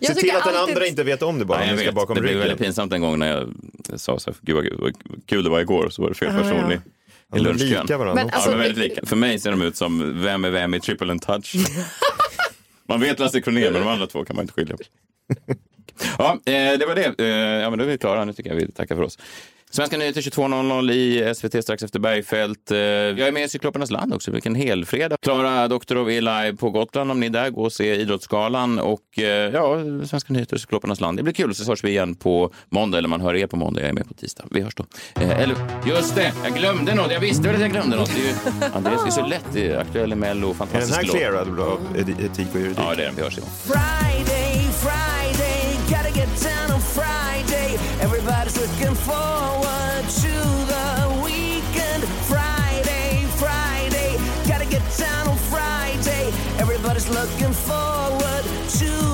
Se 0.00 0.14
till 0.14 0.30
att 0.36 0.44
den 0.44 0.54
alltid- 0.56 0.74
andra 0.76 0.86
inte 0.86 1.02
vet 1.04 1.22
om 1.22 1.38
det 1.38 1.44
bara. 1.44 1.58
Nej, 1.58 1.68
jag 1.68 1.76
vet. 1.76 1.94
bakom 1.94 2.14
det 2.14 2.20
blev 2.22 2.38
väldigt 2.38 2.58
pinsamt 2.58 2.92
en 2.92 3.00
gång 3.00 3.18
när 3.18 3.26
jag 3.28 3.54
sa 4.00 4.18
så 4.18 4.30
här, 4.30 4.36
gud 4.42 4.56
vad, 4.56 4.66
vad 4.80 4.92
kul 5.26 5.44
det 5.44 5.50
var 5.50 5.60
igår, 5.60 5.88
så 5.90 6.02
var 6.02 6.08
det 6.08 6.14
fel 6.14 6.32
person 6.32 6.70
ja. 6.70 6.72
i, 6.72 6.78
är 7.38 7.42
lunchkön. 7.42 7.86
Men 7.88 8.18
alltså- 8.18 8.50
ja, 8.50 8.56
väldigt 8.56 8.78
lika. 8.78 9.06
För 9.06 9.16
mig 9.16 9.38
ser 9.40 9.50
de 9.50 9.62
ut 9.62 9.76
som 9.76 10.22
vem 10.22 10.44
är 10.44 10.50
vem 10.50 10.74
i 10.74 10.80
triple 10.80 11.10
and 11.10 11.22
touch. 11.22 11.54
man 12.88 13.00
vet 13.00 13.18
Lasse 13.18 13.40
Kronér, 13.40 13.70
men 13.70 13.82
de 13.82 13.88
andra 13.88 14.06
två 14.06 14.24
kan 14.24 14.36
man 14.36 14.42
inte 14.42 14.52
skilja 14.54 14.76
på. 14.76 14.82
Ja, 16.18 16.32
eh, 16.46 16.52
det 16.78 16.86
var 16.88 16.94
det. 16.94 17.14
Eh, 17.24 17.26
ja, 17.62 17.70
men 17.70 17.78
då 17.78 17.84
är 17.84 17.88
vi 17.88 17.98
klara. 17.98 18.24
Nu 18.24 18.32
tycker 18.32 18.50
jag 18.50 18.56
vi 18.56 18.72
tackar 18.72 18.96
för 18.96 19.02
oss. 19.02 19.18
Svenska 19.70 19.96
nyheter 19.98 20.20
22.00 20.20 20.90
i 20.92 21.34
SVT 21.34 21.62
strax 21.64 21.82
efter 21.82 21.98
Bergfält. 22.00 22.70
Eh, 22.70 22.78
Jag 22.78 23.20
är 23.20 23.32
med 23.32 23.44
i 23.44 23.48
Cyklopernas 23.48 23.90
land 23.90 24.14
också. 24.14 24.30
Vilken 24.30 24.54
helfredag. 24.54 25.18
Klara 25.22 25.68
Doktorov 25.68 26.10
är 26.10 26.20
live 26.20 26.56
på 26.56 26.70
Gotland 26.70 27.10
om 27.10 27.20
ni 27.20 27.26
är 27.26 27.30
där. 27.30 27.50
Gå 27.50 27.62
och 27.62 27.72
se 27.72 27.94
Idrottsgalan 27.94 28.78
och 28.78 29.00
ja, 29.52 29.78
Svenska 30.06 30.32
nyheter 30.32 30.56
Cyklopernas 30.56 31.00
land. 31.00 31.18
Det 31.18 31.22
blir 31.22 31.32
kul. 31.34 31.54
Så 31.54 31.70
hörs 31.70 31.84
vi 31.84 31.88
igen 31.90 32.14
på 32.14 32.52
måndag, 32.68 32.98
eller 32.98 33.08
man 33.08 33.20
hör 33.20 33.34
er 33.36 33.46
på 33.46 33.56
måndag. 33.56 33.80
Jag 33.80 33.88
är 33.88 33.92
med 33.92 34.08
på 34.08 34.14
tisdag. 34.14 34.44
Vi 34.50 34.60
hörs 34.60 34.74
då. 34.74 34.84
Eller, 35.14 35.56
just 35.86 36.14
det, 36.14 36.32
jag 36.44 36.54
glömde 36.54 36.94
något. 36.94 37.12
Jag 37.12 37.20
visste 37.20 37.42
väl 37.42 37.54
att 37.54 37.60
jag 37.62 37.70
glömde 37.70 37.96
något. 37.96 38.10
Det 38.14 38.20
är 38.20 38.26
ju, 38.26 38.74
Andreas, 38.74 39.02
det 39.04 39.08
är 39.08 39.10
så 39.10 39.26
lätt. 39.26 39.78
Aktuell 39.80 40.12
i 40.12 40.16
Mello. 40.16 40.46
Är 40.46 40.48
den 40.48 40.54
Fantastisk 40.54 40.96
här 40.96 41.02
låt. 41.02 41.16
clearad 41.16 41.60
av 41.60 41.80
etik 42.24 42.48
och 42.54 42.60
juridik? 42.60 42.78
Ja, 42.78 42.94
det 42.96 43.02
är 43.02 43.06
den. 43.06 43.14
Vi 43.16 43.22
hörs 43.22 43.38
imorgon. 43.38 43.54
Friday, 43.66 44.43
Everybody's 48.04 48.56
looking 48.58 48.94
forward 48.94 50.04
to 50.20 50.32
the 50.72 51.22
weekend. 51.24 52.04
Friday, 52.28 53.24
Friday, 53.38 54.18
gotta 54.46 54.66
get 54.66 54.82
down 54.98 55.26
on 55.28 55.38
Friday. 55.38 56.30
Everybody's 56.58 57.08
looking 57.08 57.54
forward 57.54 58.44
to 58.78 59.13